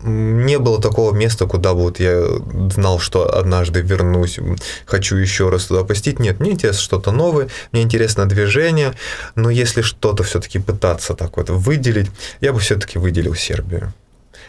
не 0.03 0.59
было 0.59 0.81
такого 0.81 1.15
места, 1.15 1.47
куда 1.47 1.75
бы 1.75 1.83
вот 1.83 2.01
я 2.01 2.25
знал, 2.71 2.99
что 2.99 3.37
однажды 3.37 3.81
вернусь, 3.81 4.39
хочу 4.87 5.17
еще 5.17 5.49
раз 5.49 5.67
туда 5.67 5.85
посетить. 5.85 6.19
Нет, 6.19 6.41
мне 6.41 6.53
интересно 6.53 6.81
что-то 6.81 7.13
новое, 7.13 7.49
мне 7.73 7.83
интересно 7.83 8.27
движение, 8.27 8.95
но 9.35 9.51
если 9.51 9.83
что-то 9.83 10.23
все-таки 10.23 10.59
пытаться 10.59 11.15
так 11.15 11.37
вот 11.37 11.51
выделить, 11.51 12.11
я 12.41 12.53
бы 12.53 12.59
все-таки 12.59 12.99
выделил 12.99 13.35
Сербию. 13.35 13.93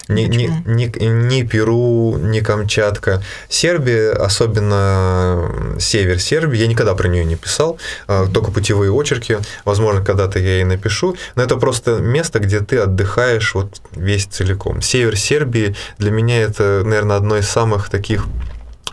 Ни, 0.07 0.23
ни, 0.23 0.51
ни, 0.65 0.91
ни 1.05 1.43
Перу, 1.43 2.17
ни 2.17 2.41
Камчатка. 2.41 3.23
Сербия, 3.49 4.11
особенно 4.11 5.77
север 5.79 6.19
Сербии, 6.19 6.57
я 6.57 6.67
никогда 6.67 6.93
про 6.93 7.07
нее 7.07 7.23
не 7.23 7.35
писал, 7.35 7.77
а, 8.07 8.27
только 8.27 8.51
путевые 8.51 8.91
очерки. 8.91 9.37
Возможно, 9.65 10.03
когда-то 10.03 10.39
я 10.39 10.61
и 10.61 10.63
напишу. 10.63 11.15
Но 11.35 11.43
это 11.43 11.55
просто 11.57 11.99
место, 11.99 12.39
где 12.39 12.59
ты 12.59 12.79
отдыхаешь 12.79 13.55
вот 13.55 13.81
весь 13.91 14.25
целиком. 14.25 14.81
Север 14.81 15.15
Сербии 15.17 15.75
для 15.97 16.11
меня 16.11 16.41
это, 16.41 16.81
наверное, 16.83 17.17
одно 17.17 17.37
из 17.37 17.47
самых 17.47 17.89
таких 17.89 18.25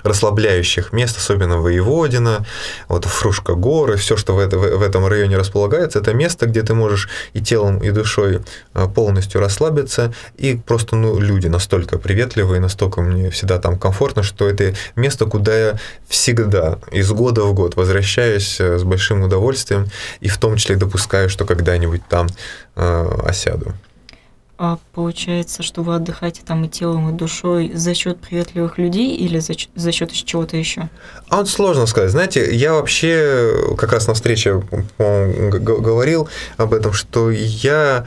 расслабляющих 0.02 0.92
мест, 0.92 1.16
особенно 1.16 1.58
Воеводина, 1.58 2.46
вот 2.88 3.04
Фрушка 3.04 3.54
горы, 3.54 3.96
все, 3.96 4.16
что 4.16 4.34
в, 4.34 4.38
это, 4.38 4.58
в 4.58 4.82
этом 4.82 5.06
районе 5.06 5.36
располагается, 5.36 5.98
это 5.98 6.14
место, 6.14 6.46
где 6.46 6.62
ты 6.62 6.74
можешь 6.74 7.08
и 7.32 7.40
телом, 7.40 7.78
и 7.78 7.90
душой 7.90 8.40
а, 8.72 8.88
полностью 8.88 9.40
расслабиться, 9.40 10.12
и 10.36 10.56
просто 10.56 10.96
ну, 10.96 11.18
люди 11.18 11.48
настолько 11.48 11.98
приветливые, 11.98 12.60
настолько 12.60 13.02
мне 13.02 13.30
всегда 13.30 13.58
там 13.58 13.78
комфортно, 13.78 14.22
что 14.22 14.48
это 14.48 14.74
место, 14.96 15.26
куда 15.26 15.56
я 15.56 15.78
всегда, 16.08 16.78
из 16.92 17.10
года 17.10 17.42
в 17.42 17.54
год 17.54 17.76
возвращаюсь 17.76 18.60
э, 18.60 18.78
с 18.78 18.84
большим 18.84 19.22
удовольствием, 19.22 19.86
и 20.20 20.28
в 20.28 20.38
том 20.38 20.56
числе 20.56 20.76
допускаю, 20.76 21.28
что 21.28 21.44
когда-нибудь 21.44 22.02
там 22.08 22.28
э, 22.76 23.18
осяду. 23.24 23.74
А 24.62 24.78
получается, 24.92 25.62
что 25.62 25.80
вы 25.80 25.94
отдыхаете 25.94 26.42
там 26.44 26.66
и 26.66 26.68
телом, 26.68 27.08
и 27.08 27.12
душой 27.16 27.72
за 27.74 27.94
счет 27.94 28.20
приветливых 28.20 28.76
людей 28.76 29.16
или 29.16 29.38
за, 29.38 29.54
за 29.74 29.90
счет 29.90 30.12
чего-то 30.12 30.58
еще? 30.58 30.90
А 31.30 31.38
вот 31.38 31.48
сложно 31.48 31.86
сказать. 31.86 32.10
Знаете, 32.10 32.54
я 32.54 32.74
вообще 32.74 33.74
как 33.78 33.90
раз 33.94 34.06
на 34.06 34.12
встрече 34.12 34.62
говорил 34.98 36.28
об 36.58 36.74
этом, 36.74 36.92
что 36.92 37.30
я 37.30 38.04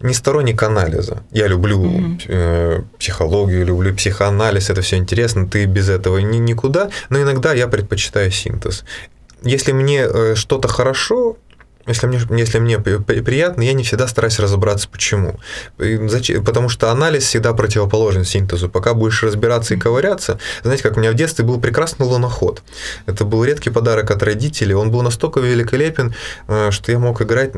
не 0.00 0.14
сторонник 0.14 0.60
анализа. 0.64 1.22
Я 1.30 1.46
люблю 1.46 1.84
mm-hmm. 1.84 2.22
э, 2.26 2.82
психологию, 2.98 3.64
люблю 3.64 3.94
психоанализ, 3.94 4.70
это 4.70 4.82
все 4.82 4.96
интересно, 4.96 5.46
ты 5.46 5.66
без 5.66 5.88
этого 5.88 6.18
ни, 6.18 6.38
никуда, 6.38 6.90
но 7.08 7.22
иногда 7.22 7.54
я 7.54 7.68
предпочитаю 7.68 8.32
синтез. 8.32 8.84
Если 9.44 9.70
мне 9.70 10.00
э, 10.00 10.34
что-то 10.34 10.66
хорошо, 10.66 11.36
если 11.86 12.06
мне, 12.06 12.20
если 12.30 12.58
мне 12.58 12.78
приятно, 12.78 13.62
я 13.62 13.74
не 13.74 13.84
всегда 13.84 14.08
стараюсь 14.08 14.38
разобраться, 14.38 14.88
почему. 14.88 15.38
Зачем? 15.78 16.44
Потому 16.44 16.68
что 16.68 16.90
анализ 16.90 17.24
всегда 17.24 17.52
противоположен 17.52 18.24
синтезу. 18.24 18.68
Пока 18.68 18.94
будешь 18.94 19.22
разбираться 19.22 19.74
и 19.74 19.76
ковыряться, 19.76 20.38
знаете, 20.62 20.82
как 20.82 20.96
у 20.96 21.00
меня 21.00 21.10
в 21.12 21.14
детстве 21.14 21.44
был 21.44 21.60
прекрасный 21.60 22.06
луноход. 22.06 22.62
Это 23.06 23.24
был 23.24 23.44
редкий 23.44 23.70
подарок 23.70 24.10
от 24.10 24.22
родителей. 24.22 24.74
Он 24.74 24.90
был 24.90 25.02
настолько 25.02 25.40
великолепен, 25.40 26.14
э, 26.48 26.70
что 26.70 26.90
я 26.90 26.98
мог 26.98 27.20
играть 27.20 27.52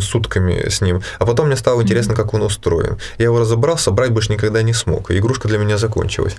сутками 0.00 0.68
с 0.68 0.80
ним. 0.80 1.02
А 1.18 1.26
потом 1.26 1.48
мне 1.48 1.56
стало 1.56 1.82
интересно, 1.82 2.14
как 2.14 2.32
он 2.34 2.42
устроен. 2.42 2.98
Я 3.18 3.24
его 3.24 3.40
разобрал, 3.40 3.76
собрать 3.76 4.10
больше 4.10 4.32
никогда 4.32 4.62
не 4.62 4.72
смог. 4.72 5.10
Игрушка 5.10 5.48
для 5.48 5.58
меня 5.58 5.78
закончилась. 5.78 6.36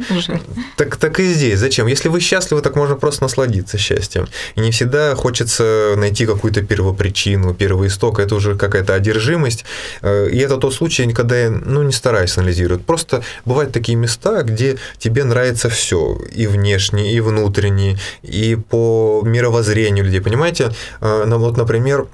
Так, 0.78 0.96
так 0.96 1.20
и 1.20 1.34
здесь. 1.34 1.60
Зачем? 1.60 1.88
Если 1.88 2.08
вы 2.08 2.22
счастливы, 2.22 2.62
так 2.62 2.76
можно 2.76 2.96
просто 2.96 3.24
насладиться 3.24 3.78
счастьем. 3.78 4.28
И 4.56 4.62
не 4.62 4.72
всегда 4.72 5.16
хочется 5.16 5.96
найти 5.98 6.26
какую-то 6.26 6.62
первопричину 6.62 7.25
причину, 7.26 7.54
первоисток, 7.54 8.20
это 8.20 8.36
уже 8.36 8.56
какая-то 8.56 8.94
одержимость. 8.94 9.66
Э, 10.02 10.30
и 10.30 10.38
это 10.38 10.58
тот 10.58 10.74
случай, 10.74 11.12
когда 11.14 11.36
я 11.36 11.50
ну, 11.50 11.84
не 11.84 11.92
стараюсь 11.92 12.38
анализировать. 12.38 12.86
Просто 12.86 13.24
бывают 13.46 13.72
такие 13.72 13.98
места, 13.98 14.44
где 14.44 14.78
тебе 15.00 15.24
нравится 15.24 15.70
все, 15.70 16.18
и 16.32 16.48
внешне, 16.48 17.14
и 17.14 17.20
внутренне, 17.20 17.98
и 18.22 18.56
по 18.56 19.22
мировоззрению 19.26 20.06
людей, 20.06 20.22
понимаете? 20.22 20.72
Э, 21.02 21.26
ну, 21.26 21.38
вот, 21.40 21.58
например, 21.58 22.06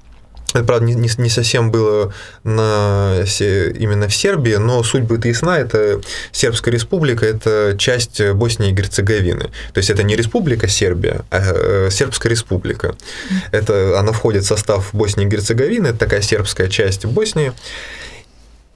это, 0.54 0.64
правда, 0.66 0.86
не, 0.86 0.96
не 0.96 1.30
совсем 1.30 1.72
было 1.72 2.14
на, 2.44 3.24
именно 3.40 4.08
в 4.08 4.16
Сербии, 4.16 4.56
но 4.56 4.84
суть 4.84 5.04
будет 5.04 5.26
ясна. 5.26 5.60
Это 5.60 6.02
Сербская 6.32 6.74
республика, 6.74 7.26
это 7.26 7.76
часть 7.78 8.22
Боснии 8.34 8.70
и 8.70 8.74
Герцеговины. 8.74 9.50
То 9.74 9.78
есть 9.78 9.90
это 9.90 10.04
не 10.04 10.16
республика 10.16 10.68
Сербия, 10.68 11.24
а 11.30 11.40
э, 11.40 11.90
Сербская 11.90 12.32
республика. 12.32 12.96
Это, 13.52 14.00
она 14.00 14.12
входит 14.12 14.44
в 14.44 14.48
состав 14.48 14.90
Боснии 14.94 15.26
и 15.26 15.30
Герцеговины, 15.30 15.88
это 15.88 16.00
такая 16.00 16.22
сербская 16.22 16.68
часть 16.68 17.06
Боснии. 17.06 17.54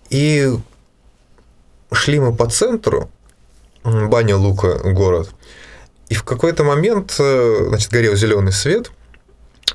И 0.10 0.50
шли 1.92 2.20
мы 2.20 2.34
по 2.34 2.50
центру, 2.50 3.10
Баня 3.84 4.38
Лука 4.38 4.80
город, 4.84 5.30
и 6.08 6.16
в 6.16 6.24
какой-то 6.24 6.64
момент, 6.64 7.16
э, 7.20 7.66
значит, 7.68 7.92
горел 7.92 8.16
зеленый 8.16 8.54
свет– 8.54 8.92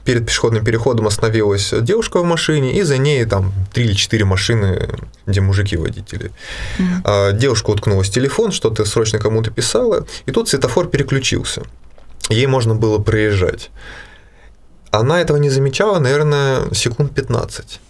перед 0.05 0.26
пешеходным 0.26 0.64
переходом 0.64 1.07
остановилась 1.07 1.72
девушка 1.81 2.20
в 2.20 2.24
машине, 2.24 2.79
и 2.79 2.83
за 2.83 2.98
ней 2.98 3.24
там 3.24 3.53
три 3.72 3.85
или 3.85 3.94
четыре 3.94 4.24
машины, 4.24 4.88
где 5.26 5.40
мужики 5.40 5.76
водители. 5.76 6.31
Mm-hmm. 6.79 7.33
Девушка 7.38 7.70
уткнулась 7.70 8.09
в 8.09 8.12
телефон, 8.12 8.53
что-то 8.53 8.85
срочно 8.85 9.18
кому-то 9.18 9.50
писала, 9.50 10.07
и 10.26 10.33
тут 10.33 10.48
светофор 10.48 10.88
переключился. 10.88 11.62
Ей 12.29 12.46
можно 12.46 12.74
было 12.74 12.98
проезжать. 12.98 13.70
Она 14.90 15.20
этого 15.20 15.37
не 15.37 15.50
замечала, 15.50 15.98
наверное, 15.98 16.72
секунд 16.72 17.14
15. 17.14 17.81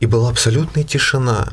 И 0.00 0.06
была 0.06 0.30
абсолютная 0.30 0.84
тишина. 0.84 1.48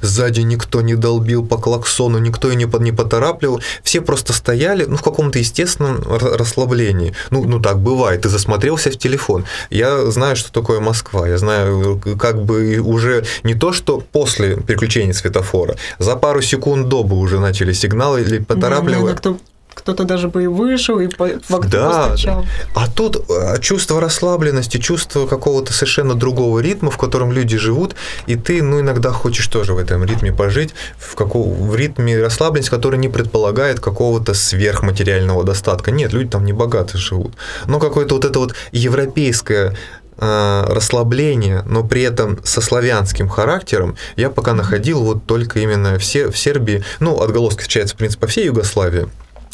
Сзади 0.00 0.40
никто 0.40 0.80
не 0.80 0.94
долбил 0.94 1.46
по 1.46 1.58
клаксону, 1.58 2.18
никто 2.18 2.48
ее 2.48 2.56
не, 2.56 2.66
под, 2.66 2.82
не 2.82 2.92
поторапливал. 2.92 3.60
Все 3.82 4.00
просто 4.00 4.32
стояли 4.32 4.84
ну, 4.84 4.96
в 4.96 5.02
каком-то 5.02 5.38
естественном 5.38 6.02
расслаблении. 6.06 7.14
Ну, 7.30 7.44
ну, 7.44 7.60
так 7.60 7.78
бывает. 7.78 8.22
Ты 8.22 8.28
засмотрелся 8.28 8.90
в 8.90 8.96
телефон. 8.96 9.44
Я 9.70 10.10
знаю, 10.10 10.36
что 10.36 10.52
такое 10.52 10.80
Москва. 10.80 11.28
Я 11.28 11.38
знаю, 11.38 12.00
как 12.18 12.42
бы 12.42 12.78
уже 12.78 13.24
не 13.42 13.54
то, 13.54 13.72
что 13.72 14.00
после 14.00 14.56
переключения 14.56 15.12
светофора. 15.12 15.76
За 15.98 16.16
пару 16.16 16.42
секунд 16.42 16.88
до 16.88 17.02
бы 17.02 17.18
уже 17.18 17.38
начали 17.38 17.72
сигналы 17.72 18.22
или 18.22 18.38
поторапливать. 18.38 19.22
Да, 19.22 19.36
кто-то 19.76 20.04
даже 20.04 20.28
бы 20.28 20.44
и 20.44 20.46
вышел, 20.46 20.98
и 20.98 21.06
в 21.06 21.68
да, 21.68 22.08
постучал. 22.08 22.46
А 22.74 22.90
тут 22.90 23.28
э, 23.28 23.60
чувство 23.60 24.00
расслабленности, 24.00 24.78
чувство 24.78 25.26
какого-то 25.26 25.72
совершенно 25.72 26.14
другого 26.14 26.60
ритма, 26.60 26.90
в 26.90 26.96
котором 26.96 27.30
люди 27.30 27.58
живут, 27.58 27.94
и 28.26 28.36
ты, 28.36 28.62
ну, 28.62 28.80
иногда 28.80 29.12
хочешь 29.12 29.46
тоже 29.46 29.74
в 29.74 29.78
этом 29.78 30.02
ритме 30.04 30.32
пожить, 30.32 30.74
в, 30.98 31.14
какого, 31.14 31.52
в 31.52 31.76
ритме 31.76 32.18
расслабленности, 32.20 32.70
который 32.70 32.98
не 32.98 33.08
предполагает 33.08 33.78
какого-то 33.78 34.32
сверхматериального 34.32 35.44
достатка. 35.44 35.90
Нет, 35.90 36.12
люди 36.14 36.30
там 36.30 36.46
не 36.46 36.54
богаты 36.54 36.96
живут. 36.96 37.34
Но 37.66 37.78
какое-то 37.78 38.14
вот 38.14 38.24
это 38.24 38.38
вот 38.38 38.54
европейское 38.72 39.76
э, 40.16 40.64
расслабление, 40.68 41.62
но 41.66 41.84
при 41.84 42.00
этом 42.02 42.38
со 42.44 42.62
славянским 42.62 43.28
характером 43.28 43.96
я 44.16 44.30
пока 44.30 44.54
находил 44.54 45.02
вот 45.02 45.26
только 45.26 45.60
именно 45.60 45.98
в, 45.98 46.04
Сер- 46.04 46.32
в 46.32 46.38
Сербии, 46.38 46.82
ну, 46.98 47.20
отголоски 47.20 47.60
встречаются, 47.60 47.94
в 47.94 47.98
принципе, 47.98 48.22
по 48.22 48.26
всей 48.26 48.46
Югославии, 48.46 49.08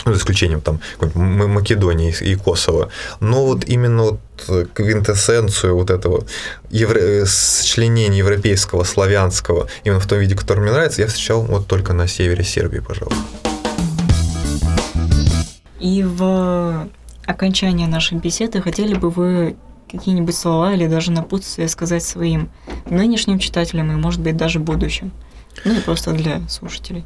ну, 0.04 0.12
за 0.12 0.18
исключением 0.18 0.60
там 0.60 0.80
Македонии 1.14 2.14
и 2.20 2.34
Косово, 2.34 2.90
но 3.20 3.46
вот 3.46 3.64
именно 3.64 4.02
вот 4.02 4.20
квинтэссенцию 4.74 5.76
вот 5.76 5.90
этого 5.90 6.24
евро... 6.70 7.24
сочленения 7.24 8.18
европейского, 8.18 8.84
славянского, 8.84 9.68
именно 9.84 10.00
в 10.00 10.06
том 10.06 10.18
виде, 10.18 10.34
который 10.34 10.60
мне 10.60 10.72
нравится, 10.72 11.02
я 11.02 11.08
встречал 11.08 11.42
вот 11.42 11.66
только 11.66 11.92
на 11.92 12.08
севере 12.08 12.42
Сербии, 12.42 12.80
пожалуй. 12.80 13.14
И 15.78 16.02
в 16.04 16.88
окончании 17.26 17.86
нашей 17.86 18.18
беседы 18.18 18.60
хотели 18.60 18.94
бы 18.94 19.10
вы 19.10 19.56
какие-нибудь 19.90 20.34
слова 20.34 20.72
или 20.74 20.86
даже 20.86 21.12
напутствие 21.12 21.68
сказать 21.68 22.02
своим 22.02 22.50
нынешним 22.86 23.38
читателям 23.38 23.92
и, 23.92 23.96
может 23.96 24.20
быть, 24.20 24.36
даже 24.36 24.58
будущим? 24.58 25.12
Ну 25.64 25.76
и 25.76 25.80
просто 25.80 26.12
для 26.12 26.40
слушателей. 26.48 27.04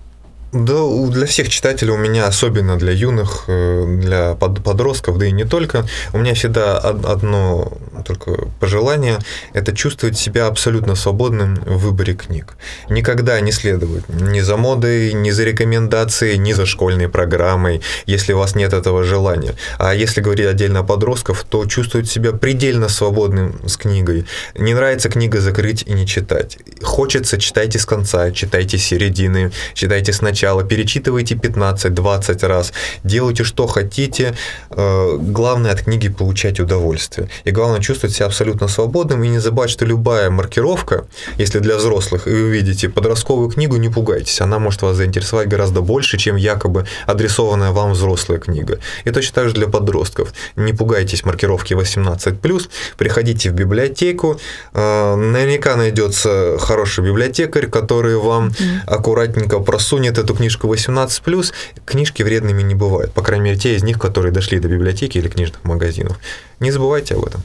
Да, 0.65 1.11
для 1.11 1.27
всех 1.27 1.49
читателей 1.49 1.93
у 1.93 1.97
меня, 1.97 2.27
особенно 2.27 2.77
для 2.77 2.93
юных, 2.93 3.45
э, 3.49 3.85
для 4.01 4.35
подростков, 4.35 5.19
да 5.19 5.27
и 5.27 5.33
не 5.33 5.45
только, 5.45 5.87
у 6.13 6.19
меня 6.19 6.35
всегда 6.35 6.79
одно 6.79 7.73
только 8.07 8.49
пожелание– 8.61 9.19
это 9.53 9.77
чувствовать 9.77 10.17
себя 10.17 10.47
абсолютно 10.47 10.95
свободным 10.95 11.57
в 11.67 11.79
выборе 11.79 12.15
книг. 12.15 12.57
Никогда 12.89 13.41
не 13.41 13.53
следовать 13.53 14.09
ни 14.09 14.41
за 14.41 14.57
модой, 14.57 15.13
ни 15.13 15.31
за 15.31 15.45
рекомендацией, 15.45 16.39
ни 16.39 16.53
за 16.53 16.65
школьной 16.67 17.09
программой, 17.09 17.83
если 18.07 18.33
у 18.33 18.39
вас 18.39 18.55
нет 18.55 18.73
этого 18.73 19.05
желания. 19.05 19.55
А 19.79 19.95
если 19.95 20.21
говорить 20.21 20.47
отдельно 20.47 20.81
о 20.81 20.85
подростках, 20.85 21.45
то 21.45 21.67
чувствовать 21.67 22.09
себя 22.09 22.33
предельно 22.33 22.89
свободным 22.89 23.61
с 23.67 23.77
книгой. 23.77 24.25
Не 24.55 24.75
нравится 24.75 25.09
книга 25.09 25.41
закрыть 25.41 25.83
и 25.87 25.93
не 25.93 26.07
читать. 26.07 26.59
Хочется, 26.83 27.39
читайте 27.39 27.79
с 27.79 27.85
конца, 27.85 28.31
читайте 28.31 28.79
с 28.79 28.85
середины, 28.85 29.53
читайте 29.75 30.13
сначала 30.13 30.46
сначала, 30.47 30.63
перечитывайте 30.63 31.35
15-20 31.35 32.47
раз, 32.47 32.73
делайте 33.05 33.45
что 33.45 33.67
хотите. 33.67 34.35
Э, 34.71 35.19
главное 35.19 35.73
от 35.73 35.81
книги 35.81 36.09
получать 36.09 36.61
удовольствие. 36.61 37.29
И 37.47 37.51
главное 37.51 37.81
чувствовать 37.81 38.15
себя 38.15 38.27
абсолютно 38.27 38.69
свободным 38.69 39.25
и 39.25 39.29
не 39.29 39.41
забывать, 39.41 39.71
что 39.71 39.85
любая 39.85 40.31
маркировка, 40.31 41.05
если 41.39 41.61
для 41.61 41.77
взрослых, 41.77 42.29
и 42.29 42.31
вы 42.31 42.51
видите 42.51 42.89
подростковую 42.89 43.51
книгу, 43.51 43.77
не 43.77 43.89
пугайтесь, 43.89 44.41
она 44.41 44.59
может 44.59 44.83
вас 44.83 44.97
заинтересовать 44.97 45.49
гораздо 45.49 45.81
больше, 45.81 46.17
чем 46.17 46.37
якобы 46.37 46.85
адресованная 47.07 47.73
вам 47.73 47.93
взрослая 47.93 48.39
книга. 48.39 48.79
И 49.07 49.11
точно 49.11 49.35
так 49.35 49.49
же 49.49 49.55
для 49.55 49.67
подростков. 49.67 50.33
Не 50.57 50.73
пугайтесь 50.73 51.25
маркировки 51.25 51.75
18+, 51.75 52.69
приходите 52.97 53.51
в 53.51 53.53
библиотеку, 53.53 54.39
э, 54.75 55.17
наверняка 55.17 55.77
найдется 55.77 56.57
хороший 56.61 57.05
библиотекарь, 57.05 57.67
который 57.67 58.17
вам 58.17 58.53
аккуратненько 58.87 59.59
просунет 59.59 60.19
эту 60.19 60.36
книжку 60.37 60.73
18+, 60.73 61.53
книжки 61.85 62.23
вредными 62.23 62.63
не 62.63 62.75
бывают. 62.75 63.13
По 63.13 63.23
крайней 63.23 63.45
мере, 63.45 63.57
те 63.59 63.75
из 63.75 63.83
них, 63.83 63.99
которые 63.99 64.33
дошли 64.33 64.59
до 64.59 64.69
библиотеки 64.69 65.19
или 65.19 65.29
книжных 65.29 65.65
магазинов. 65.65 66.19
Не 66.61 66.71
забывайте 66.71 67.15
об 67.15 67.25
этом. 67.25 67.43